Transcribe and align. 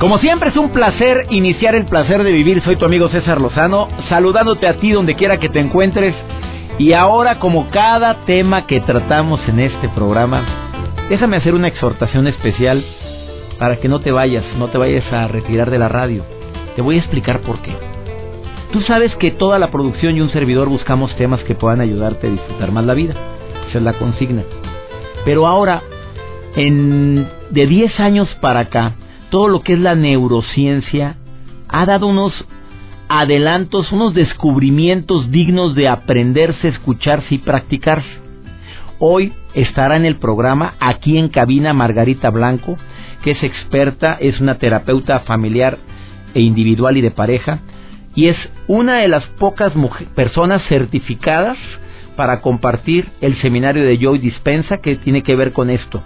Como 0.00 0.18
siempre 0.18 0.50
es 0.50 0.56
un 0.58 0.72
placer 0.72 1.26
iniciar 1.30 1.74
el 1.74 1.86
placer 1.86 2.22
de 2.22 2.30
vivir. 2.30 2.62
Soy 2.62 2.76
tu 2.76 2.84
amigo 2.84 3.08
César 3.08 3.40
Lozano, 3.40 3.88
saludándote 4.10 4.68
a 4.68 4.74
ti 4.74 4.90
donde 4.90 5.14
quiera 5.14 5.38
que 5.38 5.48
te 5.48 5.58
encuentres. 5.58 6.14
Y 6.78 6.92
ahora, 6.92 7.38
como 7.38 7.70
cada 7.70 8.26
tema 8.26 8.66
que 8.66 8.80
tratamos 8.80 9.40
en 9.48 9.58
este 9.58 9.88
programa, 9.88 10.44
déjame 11.08 11.38
hacer 11.38 11.54
una 11.54 11.68
exhortación 11.68 12.26
especial 12.26 12.84
para 13.58 13.76
que 13.76 13.88
no 13.88 14.00
te 14.00 14.12
vayas, 14.12 14.44
no 14.58 14.68
te 14.68 14.76
vayas 14.76 15.10
a 15.10 15.28
retirar 15.28 15.70
de 15.70 15.78
la 15.78 15.88
radio. 15.88 16.24
Te 16.74 16.82
voy 16.82 16.96
a 16.96 16.98
explicar 16.98 17.40
por 17.40 17.62
qué. 17.62 17.74
Tú 18.72 18.82
sabes 18.82 19.14
que 19.16 19.30
toda 19.30 19.58
la 19.58 19.70
producción 19.70 20.14
y 20.14 20.20
un 20.20 20.28
servidor 20.28 20.68
buscamos 20.68 21.16
temas 21.16 21.42
que 21.44 21.54
puedan 21.54 21.80
ayudarte 21.80 22.26
a 22.26 22.30
disfrutar 22.30 22.70
más 22.70 22.84
la 22.84 22.92
vida. 22.92 23.14
Esa 23.70 23.78
es 23.78 23.84
la 23.84 23.94
consigna. 23.94 24.42
Pero 25.24 25.46
ahora, 25.46 25.80
en, 26.54 27.26
de 27.48 27.66
10 27.66 27.98
años 27.98 28.28
para 28.42 28.60
acá, 28.60 28.92
todo 29.36 29.48
lo 29.48 29.60
que 29.60 29.74
es 29.74 29.78
la 29.78 29.94
neurociencia 29.94 31.16
ha 31.68 31.84
dado 31.84 32.06
unos 32.06 32.32
adelantos, 33.06 33.92
unos 33.92 34.14
descubrimientos 34.14 35.30
dignos 35.30 35.74
de 35.74 35.88
aprenderse, 35.88 36.68
escucharse 36.68 37.34
y 37.34 37.38
practicarse. 37.40 38.08
Hoy 38.98 39.34
estará 39.52 39.98
en 39.98 40.06
el 40.06 40.16
programa 40.16 40.72
aquí 40.80 41.18
en 41.18 41.28
cabina 41.28 41.74
Margarita 41.74 42.30
Blanco, 42.30 42.78
que 43.22 43.32
es 43.32 43.42
experta, 43.42 44.16
es 44.18 44.40
una 44.40 44.54
terapeuta 44.54 45.20
familiar 45.20 45.76
e 46.32 46.40
individual 46.40 46.96
y 46.96 47.02
de 47.02 47.10
pareja, 47.10 47.58
y 48.14 48.28
es 48.28 48.38
una 48.68 49.00
de 49.00 49.08
las 49.08 49.26
pocas 49.38 49.74
personas 50.14 50.62
certificadas 50.66 51.58
para 52.16 52.40
compartir 52.40 53.10
el 53.20 53.38
seminario 53.42 53.84
de 53.84 53.98
Joy 53.98 54.18
Dispensa 54.18 54.78
que 54.78 54.96
tiene 54.96 55.22
que 55.22 55.36
ver 55.36 55.52
con 55.52 55.68
esto, 55.68 56.02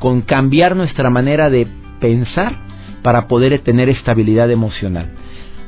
con 0.00 0.22
cambiar 0.22 0.74
nuestra 0.74 1.10
manera 1.10 1.48
de 1.48 1.68
pensar 2.00 2.71
para 3.02 3.26
poder 3.26 3.58
tener 3.60 3.88
estabilidad 3.88 4.50
emocional. 4.50 5.10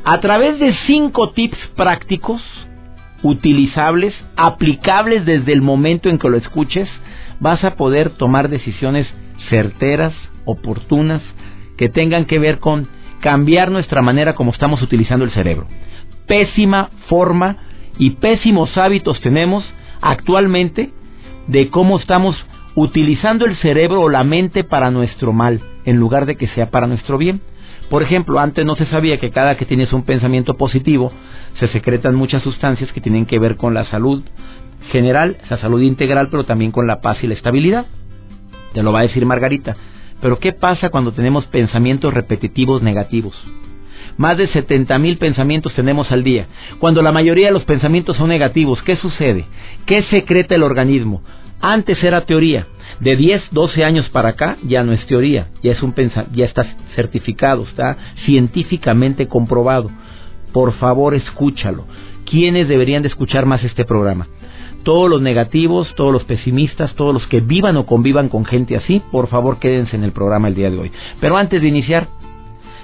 A 0.05 0.21
través 0.21 0.59
de 0.59 0.75
cinco 0.87 1.31
tips 1.31 1.59
prácticos, 1.77 2.43
utilizables, 3.23 4.15
aplicables 4.37 5.25
desde 5.25 5.53
el 5.53 5.62
momento 5.62 6.09
en 6.09 6.19
que 6.19 6.29
lo 6.29 6.37
escuches, 6.37 6.89
vas 7.41 7.65
a 7.65 7.75
poder 7.75 8.11
tomar 8.11 8.49
decisiones 8.49 9.07
certeras, 9.49 10.12
oportunas, 10.45 11.23
que 11.77 11.89
tengan 11.89 12.27
que 12.27 12.39
ver 12.39 12.59
con 12.59 12.89
cambiar 13.21 13.71
nuestra 13.71 14.03
manera 14.03 14.35
como 14.35 14.53
estamos 14.53 14.83
utilizando 14.83 15.25
el 15.25 15.31
cerebro. 15.31 15.67
Pésima 16.27 16.91
forma 17.09 17.57
y 17.99 18.11
pésimos 18.11 18.77
hábitos 18.77 19.21
tenemos 19.21 19.65
actualmente 20.01 20.91
de 21.47 21.69
cómo 21.71 21.99
estamos 21.99 22.37
utilizando 22.75 23.47
el 23.47 23.57
cerebro 23.57 24.03
o 24.03 24.09
la 24.09 24.25
mente 24.25 24.65
para 24.65 24.91
nuestro 24.91 25.33
mal, 25.33 25.61
en 25.85 25.97
lugar 25.97 26.27
de 26.27 26.37
que 26.37 26.49
sea 26.49 26.71
para 26.71 26.87
nuestro 26.87 27.19
bien. 27.19 27.41
Por 27.91 28.03
ejemplo, 28.03 28.39
antes 28.39 28.65
no 28.65 28.77
se 28.77 28.87
sabía 28.87 29.19
que 29.19 29.31
cada 29.31 29.57
que 29.57 29.67
tienes 29.67 29.93
un 29.93 30.05
pensamiento 30.05 30.56
positivo, 30.56 31.12
se 31.59 31.69
secretan 31.69 32.15
muchas 32.15 32.43
sustancias 32.43 32.93
que 32.93 33.00
tienen 33.00 33.27
que 33.27 33.39
ver 33.39 33.56
con 33.56 33.75
la 33.75 33.84
salud 33.87 34.23
general, 34.91 35.37
esa 35.44 35.59
salud 35.59 35.81
integral, 35.83 36.28
pero 36.31 36.44
también 36.44 36.71
con 36.71 36.87
la 36.87 37.00
paz 37.00 37.19
y 37.23 37.27
la 37.27 37.34
estabilidad. 37.34 37.87
Te 38.73 38.83
lo 38.83 38.93
va 38.93 39.00
a 39.00 39.05
decir 39.05 39.25
Margarita. 39.27 39.77
Pero 40.21 40.39
¿qué 40.39 40.53
pasa 40.53 40.89
cuando 40.89 41.12
tenemos 41.12 41.47
pensamientos 41.47 42.15
repetitivos 42.15 42.83
negativos? 42.83 43.34
Más 44.17 44.39
de 44.39 44.49
70 44.49 44.99
mil 44.99 45.19
pensamientos 45.19 45.75
tenemos 45.75 46.11
al 46.12 46.23
día. 46.23 46.47
Cuando 46.78 47.03
la 47.03 47.12
mayoría 47.12 47.49
de 47.49 47.53
los 47.53 47.65
pensamientos 47.65 48.17
son 48.17 48.28
negativos, 48.28 48.83
¿qué 48.83 48.97
sucede? 48.97 49.44
¿Qué 49.87 50.03
secreta 50.05 50.55
el 50.55 50.62
organismo? 50.62 51.23
Antes 51.66 52.04
era 52.04 52.26
teoría. 52.26 52.66
De 53.00 53.16
10, 53.16 53.44
12 53.50 53.84
años 53.84 54.06
para 54.10 54.28
acá 54.28 54.58
ya 54.64 54.84
no 54.84 54.92
es 54.92 55.06
teoría, 55.06 55.48
ya 55.62 55.72
es 55.72 55.82
un 55.82 55.94
ya 56.34 56.44
está 56.44 56.66
certificado, 56.94 57.62
está 57.62 57.97
científicamente 58.26 59.28
comprobado. 59.28 59.91
Por 60.52 60.75
favor, 60.75 61.14
escúchalo. 61.14 61.86
¿Quiénes 62.26 62.69
deberían 62.69 63.00
de 63.00 63.08
escuchar 63.08 63.47
más 63.47 63.64
este 63.64 63.86
programa? 63.86 64.28
Todos 64.82 65.08
los 65.08 65.22
negativos, 65.22 65.88
todos 65.97 66.12
los 66.12 66.25
pesimistas, 66.25 66.94
todos 66.97 67.14
los 67.14 67.26
que 67.28 67.41
vivan 67.41 67.78
o 67.78 67.86
convivan 67.86 68.28
con 68.28 68.44
gente 68.44 68.76
así, 68.76 69.00
por 69.10 69.28
favor 69.28 69.58
quédense 69.58 69.96
en 69.96 70.04
el 70.04 70.12
programa 70.12 70.48
el 70.48 70.54
día 70.54 70.70
de 70.70 70.78
hoy. 70.78 70.92
Pero 71.19 71.38
antes 71.38 71.62
de 71.62 71.69
iniciar, 71.69 72.08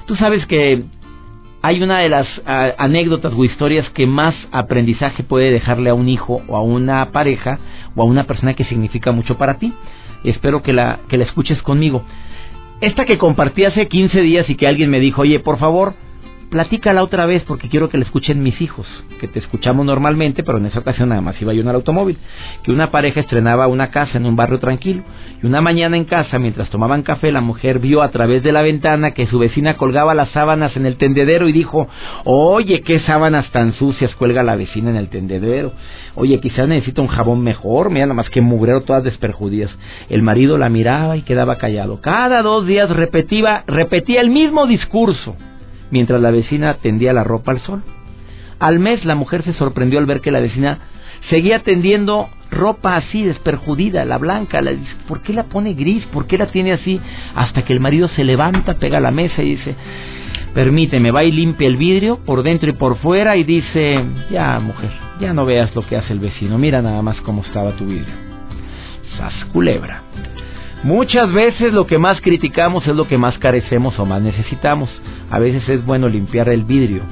tú 0.06 0.16
sabes 0.16 0.46
que 0.46 0.84
hay 1.62 1.82
una 1.82 1.98
de 1.98 2.08
las 2.08 2.26
anécdotas 2.78 3.32
o 3.36 3.44
historias 3.44 3.88
que 3.90 4.06
más 4.06 4.34
aprendizaje 4.50 5.22
puede 5.22 5.50
dejarle 5.50 5.90
a 5.90 5.94
un 5.94 6.08
hijo 6.08 6.42
o 6.48 6.56
a 6.56 6.62
una 6.62 7.12
pareja 7.12 7.58
o 7.94 8.02
a 8.02 8.04
una 8.04 8.24
persona 8.24 8.54
que 8.54 8.64
significa 8.64 9.12
mucho 9.12 9.36
para 9.36 9.58
ti. 9.58 9.72
Espero 10.24 10.62
que 10.62 10.72
la, 10.72 11.00
que 11.08 11.18
la 11.18 11.24
escuches 11.24 11.60
conmigo. 11.62 12.02
Esta 12.80 13.04
que 13.04 13.18
compartí 13.18 13.64
hace 13.64 13.88
15 13.88 14.20
días 14.22 14.48
y 14.48 14.54
que 14.54 14.66
alguien 14.66 14.90
me 14.90 15.00
dijo, 15.00 15.22
oye, 15.22 15.38
por 15.40 15.58
favor, 15.58 15.94
platícala 16.50 17.02
otra 17.02 17.26
vez 17.26 17.42
porque 17.44 17.68
quiero 17.68 17.88
que 17.88 17.96
la 17.96 18.04
escuchen 18.04 18.42
mis 18.42 18.60
hijos, 18.60 18.86
que 19.20 19.28
te 19.28 19.38
escuchamos 19.38 19.86
normalmente, 19.86 20.42
pero 20.42 20.58
en 20.58 20.66
esa 20.66 20.80
ocasión 20.80 21.08
nada 21.08 21.20
más 21.20 21.40
iba 21.40 21.54
yo 21.54 21.62
en 21.62 21.68
el 21.68 21.76
automóvil, 21.76 22.18
que 22.64 22.72
una 22.72 22.90
pareja 22.90 23.20
estrenaba 23.20 23.68
una 23.68 23.90
casa 23.90 24.18
en 24.18 24.26
un 24.26 24.36
barrio 24.36 24.58
tranquilo 24.58 25.02
y 25.42 25.46
una 25.46 25.60
mañana 25.60 25.96
en 25.96 26.04
casa, 26.04 26.38
mientras 26.38 26.68
tomaban 26.68 27.02
café, 27.02 27.30
la 27.30 27.40
mujer 27.40 27.78
vio 27.78 28.02
a 28.02 28.10
través 28.10 28.42
de 28.42 28.52
la 28.52 28.62
ventana 28.62 29.12
que 29.12 29.28
su 29.28 29.38
vecina 29.38 29.76
colgaba 29.76 30.12
las 30.14 30.30
sábanas 30.30 30.76
en 30.76 30.86
el 30.86 30.96
tendedero 30.96 31.48
y 31.48 31.52
dijo, 31.52 31.88
oye, 32.24 32.82
qué 32.82 33.00
sábanas 33.00 33.50
tan 33.52 33.72
sucias 33.74 34.14
cuelga 34.16 34.42
la 34.42 34.56
vecina 34.56 34.90
en 34.90 34.96
el 34.96 35.08
tendedero, 35.08 35.72
oye, 36.16 36.40
quizás 36.40 36.66
necesita 36.66 37.00
un 37.00 37.08
jabón 37.08 37.42
mejor, 37.42 37.90
mira 37.90 38.06
nada 38.06 38.14
más 38.14 38.28
que 38.28 38.40
mugrero 38.40 38.82
todas 38.82 39.04
desperjudidas. 39.04 39.70
El 40.08 40.22
marido 40.22 40.58
la 40.58 40.68
miraba 40.68 41.16
y 41.16 41.22
quedaba 41.22 41.56
callado. 41.56 42.00
Cada 42.00 42.42
dos 42.42 42.66
días 42.66 42.90
repetía, 42.90 43.62
repetía 43.66 44.20
el 44.20 44.30
mismo 44.30 44.66
discurso 44.66 45.36
mientras 45.90 46.20
la 46.20 46.30
vecina 46.30 46.74
tendía 46.74 47.12
la 47.12 47.24
ropa 47.24 47.52
al 47.52 47.60
sol. 47.60 47.82
Al 48.58 48.78
mes 48.78 49.04
la 49.04 49.14
mujer 49.14 49.42
se 49.42 49.54
sorprendió 49.54 49.98
al 49.98 50.06
ver 50.06 50.20
que 50.20 50.30
la 50.30 50.40
vecina 50.40 50.78
seguía 51.28 51.60
tendiendo 51.60 52.28
ropa 52.50 52.96
así 52.96 53.22
desperjudida, 53.22 54.04
la 54.04 54.18
blanca, 54.18 54.60
la, 54.60 54.72
¿por 55.06 55.22
qué 55.22 55.32
la 55.32 55.44
pone 55.44 55.74
gris? 55.74 56.04
¿Por 56.06 56.26
qué 56.26 56.36
la 56.38 56.46
tiene 56.46 56.72
así? 56.72 57.00
Hasta 57.34 57.62
que 57.62 57.72
el 57.72 57.80
marido 57.80 58.08
se 58.08 58.24
levanta, 58.24 58.74
pega 58.74 59.00
la 59.00 59.10
mesa 59.10 59.42
y 59.42 59.56
dice, 59.56 59.74
permíteme, 60.54 61.10
va 61.10 61.24
y 61.24 61.32
limpia 61.32 61.68
el 61.68 61.76
vidrio 61.76 62.18
por 62.24 62.42
dentro 62.42 62.70
y 62.70 62.74
por 62.74 62.96
fuera 62.98 63.36
y 63.36 63.44
dice, 63.44 64.02
ya 64.30 64.58
mujer, 64.60 64.90
ya 65.20 65.32
no 65.32 65.44
veas 65.44 65.74
lo 65.74 65.82
que 65.86 65.96
hace 65.96 66.12
el 66.12 66.18
vecino, 66.18 66.58
mira 66.58 66.82
nada 66.82 67.02
más 67.02 67.20
cómo 67.20 67.42
estaba 67.42 67.72
tu 67.72 67.86
vidrio. 67.86 68.14
Sas 69.16 69.34
culebra. 69.52 70.02
Muchas 70.82 71.30
veces 71.30 71.74
lo 71.74 71.86
que 71.86 71.98
más 71.98 72.22
criticamos 72.22 72.86
es 72.86 72.96
lo 72.96 73.06
que 73.06 73.18
más 73.18 73.36
carecemos 73.36 73.98
o 73.98 74.06
más 74.06 74.22
necesitamos. 74.22 74.88
A 75.30 75.38
veces 75.38 75.68
es 75.68 75.84
bueno 75.84 76.08
limpiar 76.08 76.48
el 76.48 76.64
vidrio 76.64 77.02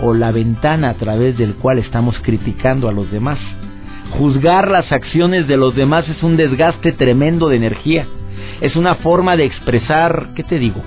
o 0.00 0.14
la 0.14 0.32
ventana 0.32 0.88
a 0.88 0.94
través 0.94 1.36
del 1.36 1.54
cual 1.56 1.78
estamos 1.78 2.18
criticando 2.22 2.88
a 2.88 2.92
los 2.92 3.10
demás. 3.10 3.38
Juzgar 4.12 4.70
las 4.70 4.90
acciones 4.90 5.46
de 5.48 5.58
los 5.58 5.76
demás 5.76 6.08
es 6.08 6.22
un 6.22 6.38
desgaste 6.38 6.92
tremendo 6.92 7.50
de 7.50 7.56
energía. 7.56 8.06
Es 8.62 8.74
una 8.74 8.94
forma 8.94 9.36
de 9.36 9.44
expresar, 9.44 10.28
¿qué 10.34 10.42
te 10.42 10.58
digo? 10.58 10.82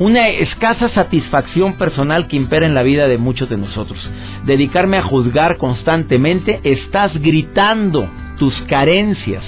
Una 0.00 0.28
escasa 0.28 0.88
satisfacción 0.88 1.74
personal 1.74 2.26
que 2.26 2.34
impera 2.34 2.66
en 2.66 2.74
la 2.74 2.82
vida 2.82 3.06
de 3.06 3.16
muchos 3.16 3.48
de 3.48 3.56
nosotros. 3.56 4.10
Dedicarme 4.44 4.96
a 4.96 5.02
juzgar 5.02 5.56
constantemente, 5.56 6.60
estás 6.64 7.16
gritando 7.22 8.08
tus 8.38 8.60
carencias 8.62 9.44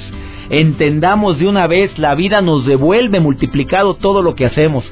entendamos 0.53 1.39
de 1.39 1.49
una 1.49 1.67
vez, 1.67 1.99
la 1.99 2.15
vida 2.15 2.43
nos 2.43 2.67
devuelve 2.67 3.21
multiplicado 3.21 3.95
todo 3.95 4.23
lo 4.23 4.35
que 4.35 4.45
hacemos. 4.45 4.85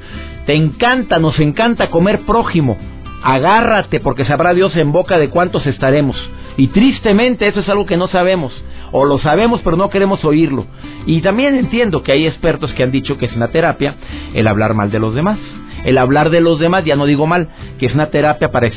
Te 0.47 0.55
encanta, 0.55 1.19
nos 1.19 1.39
encanta 1.39 1.91
comer 1.91 2.21
prójimo. 2.21 2.79
Agárrate 3.23 4.01
porque 4.01 4.25
sabrá 4.25 4.55
Dios 4.55 4.75
en 4.77 4.91
boca 4.91 5.19
de 5.19 5.29
cuántos 5.29 5.67
estaremos. 5.67 6.17
Y 6.57 6.69
tristemente 6.69 7.47
eso 7.47 7.61
es 7.61 7.69
algo 7.69 7.85
que 7.85 7.99
no 7.99 8.09
sabemos. 8.09 8.53
O 8.91 9.05
lo 9.05 9.19
sabemos 9.19 9.61
pero 9.63 9.77
no 9.77 9.91
queremos 9.91 10.25
oírlo. 10.25 10.65
Y 11.05 11.21
también 11.21 11.55
entiendo 11.55 12.03
que 12.03 12.13
hay 12.13 12.27
expertos 12.27 12.73
que 12.73 12.83
han 12.83 12.91
dicho 12.91 13.19
que 13.19 13.27
es 13.27 13.37
una 13.37 13.49
terapia 13.49 13.97
el 14.33 14.49
hablar 14.49 14.73
mal 14.73 14.91
de 14.91 14.99
los 14.99 15.15
demás. 15.15 15.39
El 15.85 15.99
hablar 15.99 16.31
de 16.31 16.41
los 16.41 16.59
demás, 16.59 16.87
ya 16.87 16.97
no 16.97 17.05
digo 17.05 17.27
mal, 17.27 17.49
que 17.79 17.87
es 17.87 17.95
una 17.95 18.07
terapia 18.07 18.51
para 18.51 18.71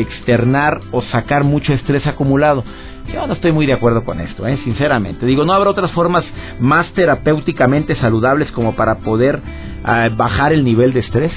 externar 0.00 0.80
o 0.92 1.02
sacar 1.02 1.44
mucho 1.44 1.72
estrés 1.72 2.06
acumulado. 2.06 2.64
Yo 3.12 3.26
no 3.26 3.34
estoy 3.34 3.52
muy 3.52 3.66
de 3.66 3.74
acuerdo 3.74 4.04
con 4.04 4.20
esto, 4.20 4.46
¿eh? 4.46 4.58
sinceramente. 4.64 5.26
Digo, 5.26 5.44
no 5.44 5.52
habrá 5.52 5.70
otras 5.70 5.92
formas 5.92 6.24
más 6.58 6.90
terapéuticamente 6.94 7.96
saludables 7.96 8.50
como 8.52 8.74
para 8.74 8.96
poder 8.96 9.40
ah, 9.84 10.08
bajar 10.16 10.52
el 10.52 10.64
nivel 10.64 10.92
de 10.92 11.00
estrés. 11.00 11.32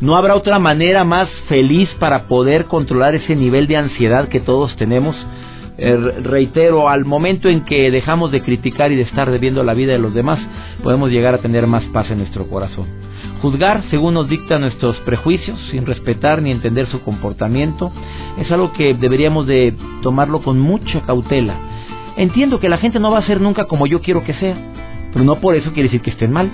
No 0.00 0.16
habrá 0.16 0.34
otra 0.34 0.58
manera 0.58 1.04
más 1.04 1.28
feliz 1.48 1.88
para 2.00 2.26
poder 2.26 2.64
controlar 2.64 3.14
ese 3.14 3.36
nivel 3.36 3.68
de 3.68 3.76
ansiedad 3.76 4.28
que 4.28 4.40
todos 4.40 4.74
tenemos. 4.76 5.14
Eh, 5.78 5.96
reitero, 6.22 6.88
al 6.88 7.04
momento 7.04 7.48
en 7.48 7.64
que 7.64 7.90
dejamos 7.90 8.32
de 8.32 8.42
criticar 8.42 8.90
y 8.90 8.96
de 8.96 9.02
estar 9.02 9.30
debiendo 9.30 9.62
la 9.62 9.74
vida 9.74 9.92
de 9.92 9.98
los 9.98 10.12
demás, 10.12 10.40
podemos 10.82 11.10
llegar 11.10 11.34
a 11.34 11.38
tener 11.38 11.68
más 11.68 11.84
paz 11.92 12.10
en 12.10 12.18
nuestro 12.18 12.48
corazón. 12.48 13.01
Juzgar 13.42 13.82
según 13.90 14.14
nos 14.14 14.28
dictan 14.28 14.60
nuestros 14.60 14.96
prejuicios, 14.98 15.58
sin 15.72 15.84
respetar 15.84 16.40
ni 16.40 16.52
entender 16.52 16.86
su 16.86 17.00
comportamiento, 17.00 17.90
es 18.38 18.48
algo 18.52 18.72
que 18.72 18.94
deberíamos 18.94 19.48
de 19.48 19.74
tomarlo 20.00 20.42
con 20.42 20.60
mucha 20.60 21.00
cautela. 21.00 21.56
Entiendo 22.16 22.60
que 22.60 22.68
la 22.68 22.78
gente 22.78 23.00
no 23.00 23.10
va 23.10 23.18
a 23.18 23.26
ser 23.26 23.40
nunca 23.40 23.64
como 23.64 23.88
yo 23.88 24.00
quiero 24.00 24.22
que 24.22 24.34
sea, 24.34 24.56
pero 25.12 25.24
no 25.24 25.40
por 25.40 25.56
eso 25.56 25.72
quiere 25.72 25.88
decir 25.88 26.02
que 26.02 26.10
estén 26.10 26.30
mal. 26.30 26.52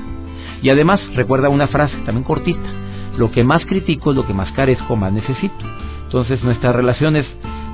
Y 0.62 0.70
además, 0.70 0.98
recuerda 1.14 1.50
una 1.50 1.66
frase 1.66 1.94
también 2.06 2.24
cortita, 2.24 2.70
lo 3.18 3.30
que 3.32 3.44
más 3.44 3.66
critico 3.66 4.12
es 4.12 4.16
lo 4.16 4.26
que 4.26 4.32
más 4.32 4.50
carezco, 4.52 4.96
más 4.96 5.12
necesito. 5.12 5.66
Entonces 6.04 6.42
nuestras 6.42 6.74
relaciones 6.74 7.26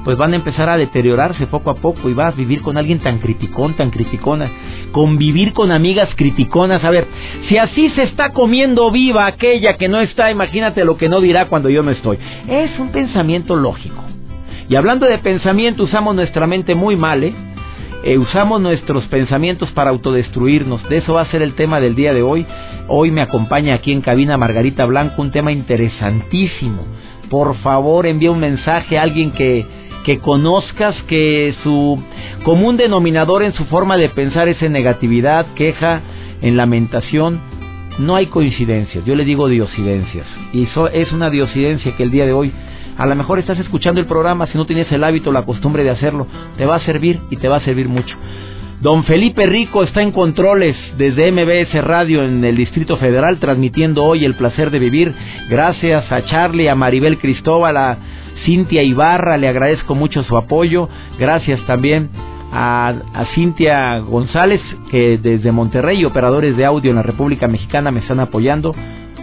pues 0.05 0.19
van 0.19 0.33
a 0.33 0.37
empezar 0.37 0.69
a 0.69 0.77
deteriorarse 0.77 1.47
poco 1.47 1.71
a 1.71 1.75
poco 1.75 2.09
y 2.11 2.15
vas 2.15 2.35
a 2.35 2.37
vivir 2.37 2.61
con 2.61 2.77
alguien 2.77 3.01
tan 3.01 3.19
criticón, 3.19 3.75
tan 3.75 3.91
criticona, 3.91 4.51
convivir 4.93 5.53
con 5.55 5.73
amigas 5.73 6.11
criticonas, 6.15 6.85
a 6.85 6.91
ver, 6.91 7.07
si 7.49 7.57
así 7.57 7.89
se 7.91 8.05
está 8.05 8.31
comiendo 8.31 8.91
viva 8.91 9.27
aquella 9.27 9.77
que 9.77 9.89
no 9.89 10.01
está, 10.01 10.31
imagínate 10.31 10.85
lo 10.85 10.97
que 10.97 11.09
no 11.09 11.21
dirá 11.21 11.47
cuando 11.47 11.71
yo 11.71 11.83
no 11.83 11.91
estoy. 11.91 12.19
Es 12.47 12.79
un 12.79 12.91
pensamiento 12.91 13.57
lógico. 13.57 14.03
Y 14.69 14.77
hablando 14.77 15.07
de 15.07 15.19
pensamiento, 15.19 15.85
usamos 15.85 16.15
nuestra 16.15 16.47
mente 16.47 16.75
muy 16.75 16.97
mal, 16.97 17.25
¿eh? 17.25 17.35
Eh, 18.07 18.19
usamos 18.19 18.61
nuestros 18.61 19.07
pensamientos 19.07 19.71
para 19.73 19.89
autodestruirnos. 19.89 20.87
De 20.91 20.99
eso 20.99 21.15
va 21.15 21.23
a 21.23 21.31
ser 21.31 21.41
el 21.41 21.55
tema 21.55 21.81
del 21.81 21.95
día 21.95 22.13
de 22.13 22.23
hoy. 22.23 22.47
Hoy 22.87 23.11
me 23.11 23.23
acompaña 23.23 23.75
aquí 23.75 23.93
en 23.93 24.03
cabina 24.03 24.37
Margarita 24.37 24.85
Blanco, 24.85 25.23
un 25.23 25.31
tema 25.31 25.53
interesantísimo. 25.53 26.83
Por 27.31 27.57
favor, 27.57 28.07
envía 28.07 28.31
un 28.31 28.41
mensaje 28.41 28.99
a 28.99 29.03
alguien 29.03 29.31
que 29.31 29.67
que 30.05 30.19
conozcas 30.19 30.95
que 31.09 31.55
su 31.63 31.99
común 32.45 32.77
denominador 32.77 33.43
en 33.43 33.55
su 33.55 33.65
forma 33.65 33.97
de 33.97 34.11
pensar 34.11 34.49
es 34.49 34.63
en 34.63 34.73
negatividad, 34.73 35.47
queja, 35.55 36.03
en 36.43 36.57
lamentación. 36.57 37.41
No 37.99 38.15
hay 38.15 38.27
coincidencias, 38.27 39.05
yo 39.05 39.17
le 39.17 39.25
digo 39.25 39.49
diosidencias. 39.49 40.27
Y 40.53 40.65
eso 40.65 40.89
es 40.89 41.11
una 41.13 41.31
diosidencia 41.31 41.97
que 41.97 42.03
el 42.03 42.11
día 42.11 42.27
de 42.27 42.33
hoy, 42.33 42.53
a 42.99 43.07
lo 43.07 43.15
mejor 43.17 43.39
estás 43.39 43.59
escuchando 43.59 44.01
el 44.01 44.07
programa, 44.07 44.47
si 44.47 44.59
no 44.59 44.67
tienes 44.67 44.91
el 44.93 45.03
hábito, 45.03 45.33
la 45.33 45.43
costumbre 45.43 45.85
de 45.85 45.91
hacerlo, 45.91 46.27
te 46.59 46.67
va 46.67 46.77
a 46.77 46.81
servir 46.81 47.21
y 47.31 47.37
te 47.37 47.49
va 47.49 47.57
a 47.57 47.65
servir 47.65 47.89
mucho. 47.89 48.17
Don 48.81 49.05
Felipe 49.05 49.47
Rico 49.47 49.83
está 49.83 50.03
en 50.03 50.13
controles 50.13 50.77
desde 50.99 51.33
MBS 51.33 51.83
Radio 51.83 52.23
en 52.23 52.45
el 52.45 52.57
Distrito 52.57 52.99
Federal, 52.99 53.39
transmitiendo 53.39 54.05
hoy 54.05 54.27
el 54.27 54.35
placer 54.35 54.71
de 54.71 54.79
vivir. 54.79 55.15
Gracias 55.49 56.13
a 56.13 56.25
Charlie, 56.25 56.69
a 56.69 56.75
Maribel 56.75 57.17
Cristóbal, 57.17 57.77
a 57.79 57.97
Cintia 58.45 58.83
Ibarra, 58.83 59.37
le 59.37 59.49
agradezco 59.49 59.95
mucho 59.95 60.23
su 60.25 60.37
apoyo. 60.37 60.89
Gracias 61.19 61.61
también 61.67 62.11
a, 62.53 62.95
Cintia 63.35 63.99
González, 64.01 64.61
que 64.91 65.19
desde 65.19 65.53
Monterrey, 65.53 66.05
operadores 66.05 66.57
de 66.57 66.65
audio 66.65 66.91
en 66.91 66.97
la 66.97 67.03
República 67.03 67.49
Mexicana, 67.49 67.91
me 67.91 68.01
están 68.01 68.21
apoyando 68.21 68.75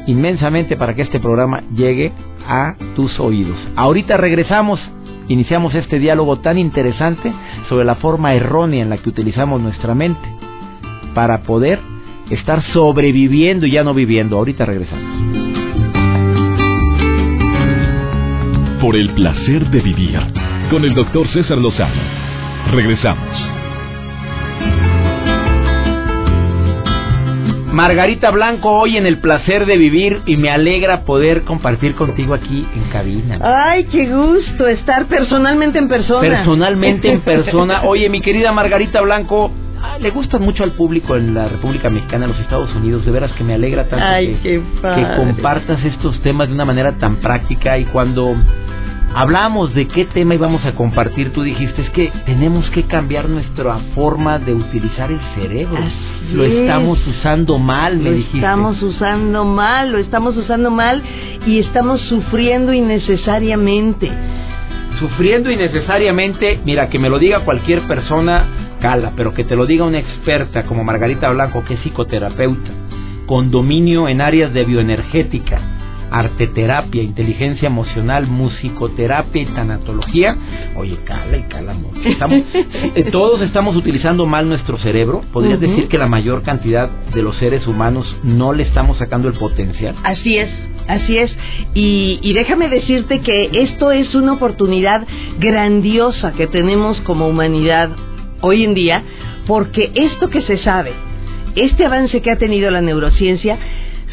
inmensamente 0.07 0.75
para 0.75 0.95
que 0.95 1.03
este 1.03 1.19
programa 1.19 1.61
llegue 1.75 2.11
a 2.47 2.75
tus 2.95 3.19
oídos. 3.19 3.57
Ahorita 3.75 4.17
regresamos, 4.17 4.79
iniciamos 5.27 5.75
este 5.75 5.99
diálogo 5.99 6.39
tan 6.39 6.57
interesante 6.57 7.31
sobre 7.69 7.85
la 7.85 7.95
forma 7.95 8.33
errónea 8.33 8.81
en 8.81 8.89
la 8.89 8.97
que 8.97 9.09
utilizamos 9.09 9.61
nuestra 9.61 9.95
mente 9.95 10.27
para 11.13 11.43
poder 11.43 11.79
estar 12.29 12.63
sobreviviendo 12.73 13.65
y 13.65 13.71
ya 13.71 13.83
no 13.83 13.93
viviendo. 13.93 14.37
Ahorita 14.37 14.65
regresamos. 14.65 15.60
Por 18.81 18.95
el 18.95 19.11
placer 19.11 19.67
de 19.67 19.79
vivir 19.79 20.19
con 20.71 20.83
el 20.83 20.95
doctor 20.95 21.27
César 21.27 21.59
Lozano. 21.59 22.01
Regresamos. 22.71 23.27
Margarita 27.71 28.31
Blanco 28.31 28.71
hoy 28.71 28.97
en 28.97 29.05
el 29.05 29.19
placer 29.19 29.67
de 29.67 29.77
vivir 29.77 30.21
y 30.25 30.35
me 30.35 30.49
alegra 30.49 31.05
poder 31.05 31.43
compartir 31.43 31.93
contigo 31.93 32.33
aquí 32.33 32.67
en 32.75 32.83
cabina. 32.91 33.37
Ay, 33.41 33.83
qué 33.85 34.07
gusto 34.07 34.67
estar 34.67 35.05
personalmente 35.05 35.77
en 35.77 35.87
persona. 35.87 36.27
Personalmente 36.27 37.11
en 37.11 37.21
persona. 37.21 37.81
Oye, 37.85 38.09
mi 38.09 38.19
querida 38.19 38.51
Margarita 38.51 38.99
Blanco, 39.01 39.51
ah, 39.81 39.99
le 39.99 40.09
gustan 40.09 40.41
mucho 40.41 40.63
al 40.63 40.71
público 40.71 41.15
en 41.15 41.35
la 41.35 41.47
República 41.47 41.91
Mexicana, 41.91 42.25
en 42.25 42.31
los 42.31 42.39
Estados 42.41 42.73
Unidos. 42.75 43.05
De 43.05 43.11
veras 43.11 43.31
que 43.33 43.43
me 43.43 43.53
alegra 43.53 43.87
tanto 43.87 44.41
que, 44.41 44.61
que 44.81 45.15
compartas 45.15 45.85
estos 45.85 46.19
temas 46.23 46.49
de 46.49 46.55
una 46.55 46.65
manera 46.65 46.97
tan 46.97 47.17
práctica 47.17 47.77
y 47.77 47.85
cuando 47.85 48.35
hablamos 49.13 49.73
de 49.73 49.87
qué 49.87 50.05
tema 50.05 50.35
íbamos 50.35 50.65
a 50.65 50.73
compartir, 50.73 51.31
tú 51.33 51.43
dijiste, 51.43 51.81
es 51.81 51.89
que 51.91 52.11
tenemos 52.25 52.69
que 52.71 52.83
cambiar 52.83 53.29
nuestra 53.29 53.77
forma 53.95 54.39
de 54.39 54.53
utilizar 54.53 55.11
el 55.11 55.19
cerebro. 55.35 55.79
lo 56.33 56.45
estamos 56.45 57.05
usando 57.05 57.57
mal, 57.59 57.97
me 57.97 58.03
lo 58.03 58.11
dijiste. 58.11 58.37
estamos 58.37 58.81
usando 58.81 59.45
mal, 59.45 59.91
lo 59.91 59.97
estamos 59.97 60.37
usando 60.37 60.71
mal 60.71 61.01
y 61.45 61.59
estamos 61.59 62.01
sufriendo 62.01 62.73
innecesariamente. 62.73 64.11
Sufriendo 64.99 65.49
innecesariamente, 65.51 66.59
mira, 66.63 66.89
que 66.89 66.99
me 66.99 67.09
lo 67.09 67.17
diga 67.17 67.41
cualquier 67.41 67.81
persona, 67.87 68.45
cala, 68.81 69.13
pero 69.15 69.33
que 69.33 69.43
te 69.43 69.55
lo 69.55 69.65
diga 69.65 69.85
una 69.85 69.99
experta 69.99 70.63
como 70.63 70.83
Margarita 70.83 71.29
Blanco, 71.31 71.63
que 71.65 71.75
es 71.75 71.79
psicoterapeuta, 71.81 72.71
con 73.25 73.51
dominio 73.51 74.07
en 74.07 74.21
áreas 74.21 74.53
de 74.53 74.65
bioenergética, 74.65 75.80
arteterapia, 76.11 77.01
inteligencia 77.01 77.67
emocional, 77.67 78.27
musicoterapia 78.27 79.41
y 79.41 79.45
tanatología. 79.45 80.35
Oye, 80.75 80.97
cala 81.05 81.37
y 81.37 81.43
cala 81.43 81.73
mucho. 81.73 82.01
Eh, 82.93 83.05
todos 83.11 83.41
estamos 83.41 83.75
utilizando 83.75 84.25
mal 84.25 84.47
nuestro 84.47 84.77
cerebro. 84.77 85.21
¿Podrías 85.31 85.59
decir 85.59 85.87
que 85.87 85.97
la 85.97 86.07
mayor 86.07 86.43
cantidad 86.43 86.89
de 86.89 87.21
los 87.21 87.37
seres 87.37 87.65
humanos 87.67 88.05
no 88.23 88.53
le 88.53 88.63
estamos 88.63 88.97
sacando 88.97 89.27
el 89.27 89.35
potencial? 89.35 89.95
Así 90.03 90.37
es. 90.37 90.49
Así 90.87 91.17
es, 91.17 91.31
y, 91.73 92.19
y 92.21 92.33
déjame 92.33 92.67
decirte 92.67 93.21
que 93.21 93.49
esto 93.61 93.91
es 93.91 94.13
una 94.15 94.33
oportunidad 94.33 95.05
grandiosa 95.39 96.33
que 96.33 96.47
tenemos 96.47 96.99
como 97.01 97.27
humanidad 97.27 97.91
hoy 98.41 98.65
en 98.65 98.73
día, 98.73 99.03
porque 99.47 99.91
esto 99.93 100.29
que 100.29 100.41
se 100.41 100.57
sabe, 100.57 100.91
este 101.55 101.85
avance 101.85 102.21
que 102.21 102.31
ha 102.31 102.37
tenido 102.37 102.71
la 102.71 102.81
neurociencia, 102.81 103.57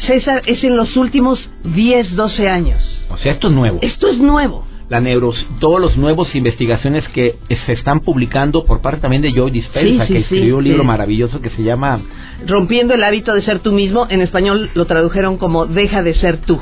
César, 0.05 0.43
es 0.45 0.63
en 0.63 0.75
los 0.77 0.95
últimos 0.97 1.39
10, 1.63 2.15
12 2.15 2.49
años. 2.49 3.05
O 3.09 3.17
sea, 3.17 3.33
esto 3.33 3.47
es 3.47 3.53
nuevo. 3.53 3.79
Esto 3.81 4.07
es 4.07 4.17
nuevo. 4.17 4.65
La 4.89 4.99
neuro, 5.01 5.33
todos 5.59 5.79
los 5.79 5.97
nuevos 5.97 6.33
investigaciones 6.33 7.07
que 7.09 7.35
se 7.67 7.73
están 7.73 7.99
publicando 7.99 8.65
por 8.65 8.81
parte 8.81 9.01
también 9.01 9.21
de 9.21 9.31
Joe 9.31 9.51
Dispenza, 9.51 10.07
Sí, 10.07 10.07
sí, 10.07 10.13
que 10.13 10.19
sí, 10.21 10.35
escribió 10.35 10.57
un 10.57 10.63
libro 10.63 10.83
maravilloso 10.83 11.41
que 11.41 11.51
se 11.51 11.61
llama 11.61 12.01
Rompiendo 12.47 12.95
el 12.95 13.03
hábito 13.03 13.33
de 13.35 13.43
ser 13.43 13.59
tú 13.59 13.71
mismo, 13.71 14.07
en 14.09 14.21
español 14.21 14.71
lo 14.73 14.85
tradujeron 14.85 15.37
como 15.37 15.67
deja 15.67 16.01
de 16.01 16.15
ser 16.15 16.37
tú. 16.37 16.59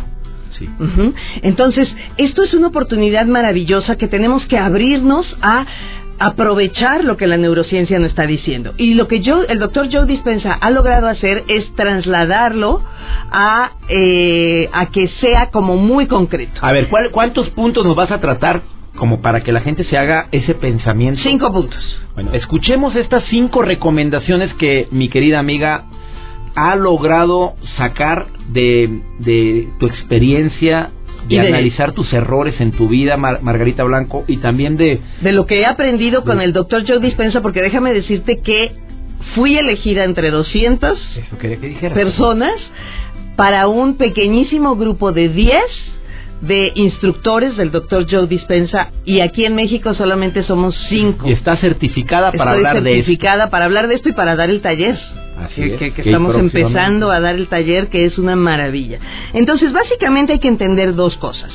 sí. 0.59 0.67
Entonces, 1.41 1.87
esto 2.17 2.43
es 2.43 2.53
una 2.53 2.67
oportunidad 2.67 3.25
maravillosa 3.27 3.95
que 3.95 4.09
tenemos 4.09 4.45
que 4.47 4.57
abrirnos 4.57 5.25
a 5.41 5.65
aprovechar 6.19 7.03
lo 7.03 7.15
que 7.17 7.27
la 7.27 7.37
neurociencia 7.37 7.99
nos 7.99 8.09
está 8.09 8.23
diciendo. 8.25 8.73
Y 8.77 8.95
lo 8.95 9.07
que 9.07 9.19
yo, 9.21 9.43
el 9.43 9.59
doctor 9.59 9.87
Joe 9.91 10.05
Dispensa 10.05 10.53
ha 10.53 10.69
logrado 10.71 11.07
hacer 11.07 11.43
es 11.47 11.71
trasladarlo 11.75 12.81
a, 13.31 13.71
eh, 13.89 14.69
a 14.73 14.87
que 14.87 15.07
sea 15.21 15.49
como 15.51 15.77
muy 15.77 16.07
concreto. 16.07 16.59
A 16.61 16.71
ver, 16.71 16.87
¿cuál- 16.89 17.11
¿cuántos 17.11 17.49
puntos 17.51 17.85
nos 17.85 17.95
vas 17.95 18.11
a 18.11 18.19
tratar 18.19 18.61
como 18.97 19.21
para 19.21 19.41
que 19.41 19.51
la 19.51 19.61
gente 19.61 19.83
se 19.83 19.97
haga 19.97 20.27
ese 20.31 20.55
pensamiento? 20.55 21.21
Cinco 21.23 21.51
puntos. 21.51 22.01
Bueno, 22.15 22.31
escuchemos 22.33 22.95
estas 22.95 23.23
cinco 23.29 23.61
recomendaciones 23.61 24.53
que 24.55 24.87
mi 24.91 25.09
querida 25.09 25.37
amiga 25.39 25.83
ha 26.55 26.75
logrado 26.75 27.53
sacar 27.77 28.25
de, 28.49 29.01
de 29.19 29.67
tu 29.79 29.85
experiencia, 29.85 30.89
de, 31.27 31.35
Y 31.35 31.39
de- 31.39 31.47
analizar 31.47 31.91
tus 31.93 32.11
errores 32.13 32.59
en 32.59 32.71
tu 32.71 32.87
vida, 32.87 33.17
Mar- 33.17 33.41
Margarita 33.41 33.83
Blanco, 33.83 34.23
y 34.27 34.37
también 34.37 34.77
de... 34.77 34.99
De 35.21 35.31
lo 35.33 35.45
que 35.45 35.61
he 35.61 35.65
aprendido 35.65 36.23
con 36.23 36.41
el 36.41 36.53
doctor 36.53 36.83
Joe 36.87 36.99
Dispensa, 36.99 37.41
porque 37.41 37.61
déjame 37.61 37.93
decirte 37.93 38.37
que 38.43 38.71
fui 39.35 39.57
elegida 39.57 40.03
entre 40.03 40.31
200 40.31 40.97
Eso 41.17 41.37
quería 41.37 41.57
que 41.57 41.67
dijeras. 41.67 41.93
personas 41.97 42.53
para 43.35 43.67
un 43.67 43.97
pequeñísimo 43.97 44.75
grupo 44.75 45.11
de 45.11 45.29
10 45.29 45.61
de 46.41 46.71
instructores 46.75 47.57
del 47.57 47.71
doctor 47.71 48.05
Joe 48.09 48.27
Dispensa 48.27 48.91
y 49.05 49.21
aquí 49.21 49.43
en 49.45 49.55
México 49.55 49.93
solamente 49.95 50.43
somos 50.43 50.75
5. 50.87 51.27
Y 51.27 51.33
está 51.33 51.57
certificada 51.57 52.31
para 52.31 52.51
Estoy 52.51 52.65
hablar 52.67 52.83
de 52.83 52.91
esto. 52.91 52.97
certificada 53.05 53.49
para 53.49 53.65
hablar 53.65 53.87
de 53.87 53.95
esto 53.95 54.09
y 54.09 54.13
para 54.13 54.35
dar 54.35 54.49
el 54.51 54.61
taller. 54.61 54.95
Así 55.39 55.55
que, 55.55 55.65
es, 55.73 55.79
que- 55.79 55.93
que 55.93 56.01
que 56.03 56.09
estamos 56.09 56.35
empezando 56.35 57.11
a 57.11 57.19
dar 57.19 57.35
el 57.35 57.47
taller, 57.47 57.89
que 57.89 58.05
es 58.05 58.17
una 58.17 58.35
maravilla. 58.35 58.99
Entonces, 59.33 59.71
básicamente 59.71 60.33
hay 60.33 60.39
que 60.39 60.47
entender 60.47 60.95
dos 60.95 61.15
cosas. 61.17 61.51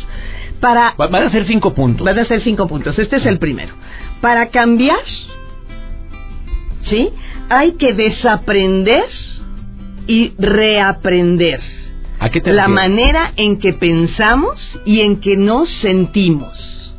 Para, 0.61 0.95
Va- 1.01 1.09
Van 1.09 1.25
a 1.25 1.31
ser 1.31 1.47
cinco 1.47 1.75
puntos. 1.75 2.05
Van 2.05 2.19
a 2.19 2.25
ser 2.25 2.41
cinco 2.43 2.69
puntos. 2.69 2.99
Este 2.99 3.17
es 3.17 3.27
el 3.27 3.39
primero. 3.39 3.75
Para 4.21 4.51
cambiar, 4.51 5.01
¿sí? 6.85 7.11
Hay 7.49 7.73
que 7.73 7.93
desaprender 7.95 9.05
y 10.07 10.33
reaprender 10.39 11.61
¿A 12.19 12.31
qué 12.31 12.41
te 12.41 12.53
la 12.53 12.67
refieres? 12.67 12.91
manera 12.91 13.33
en 13.37 13.59
que 13.59 13.73
pensamos 13.73 14.59
y 14.85 15.01
en 15.01 15.21
que 15.21 15.37
nos 15.37 15.69
sentimos. 15.81 16.95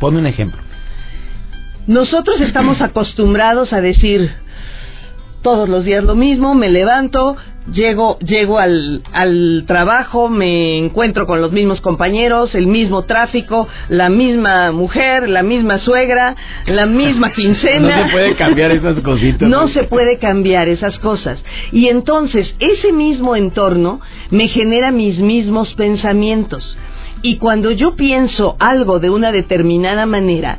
Ponme 0.00 0.18
un 0.18 0.26
ejemplo. 0.26 0.60
Nosotros 1.86 2.40
estamos 2.40 2.80
acostumbrados 2.80 3.72
a 3.72 3.80
decir 3.80 4.30
todos 5.42 5.68
los 5.68 5.84
días 5.84 6.04
lo 6.04 6.14
mismo, 6.14 6.54
me 6.54 6.68
levanto, 6.68 7.36
llego, 7.72 8.18
llego 8.18 8.58
al, 8.58 9.02
al 9.12 9.64
trabajo, 9.66 10.28
me 10.28 10.78
encuentro 10.78 11.26
con 11.26 11.40
los 11.40 11.52
mismos 11.52 11.80
compañeros, 11.80 12.54
el 12.54 12.66
mismo 12.66 13.02
tráfico, 13.02 13.68
la 13.88 14.08
misma 14.08 14.72
mujer, 14.72 15.28
la 15.28 15.42
misma 15.42 15.78
suegra, 15.78 16.36
la 16.66 16.86
misma 16.86 17.32
quincena. 17.32 17.80
No 18.00 18.06
se 18.06 18.12
puede 18.12 18.34
cambiar 18.36 18.70
esas 18.72 19.00
cositas. 19.00 19.48
No 19.48 19.68
se 19.68 19.84
puede 19.84 20.18
cambiar 20.18 20.68
esas 20.68 20.98
cosas. 20.98 21.42
Y 21.72 21.88
entonces 21.88 22.54
ese 22.58 22.92
mismo 22.92 23.36
entorno 23.36 24.00
me 24.30 24.48
genera 24.48 24.90
mis 24.90 25.18
mismos 25.18 25.74
pensamientos. 25.74 26.76
Y 27.22 27.36
cuando 27.36 27.70
yo 27.70 27.96
pienso 27.96 28.56
algo 28.58 28.98
de 28.98 29.10
una 29.10 29.30
determinada 29.32 30.06
manera, 30.06 30.58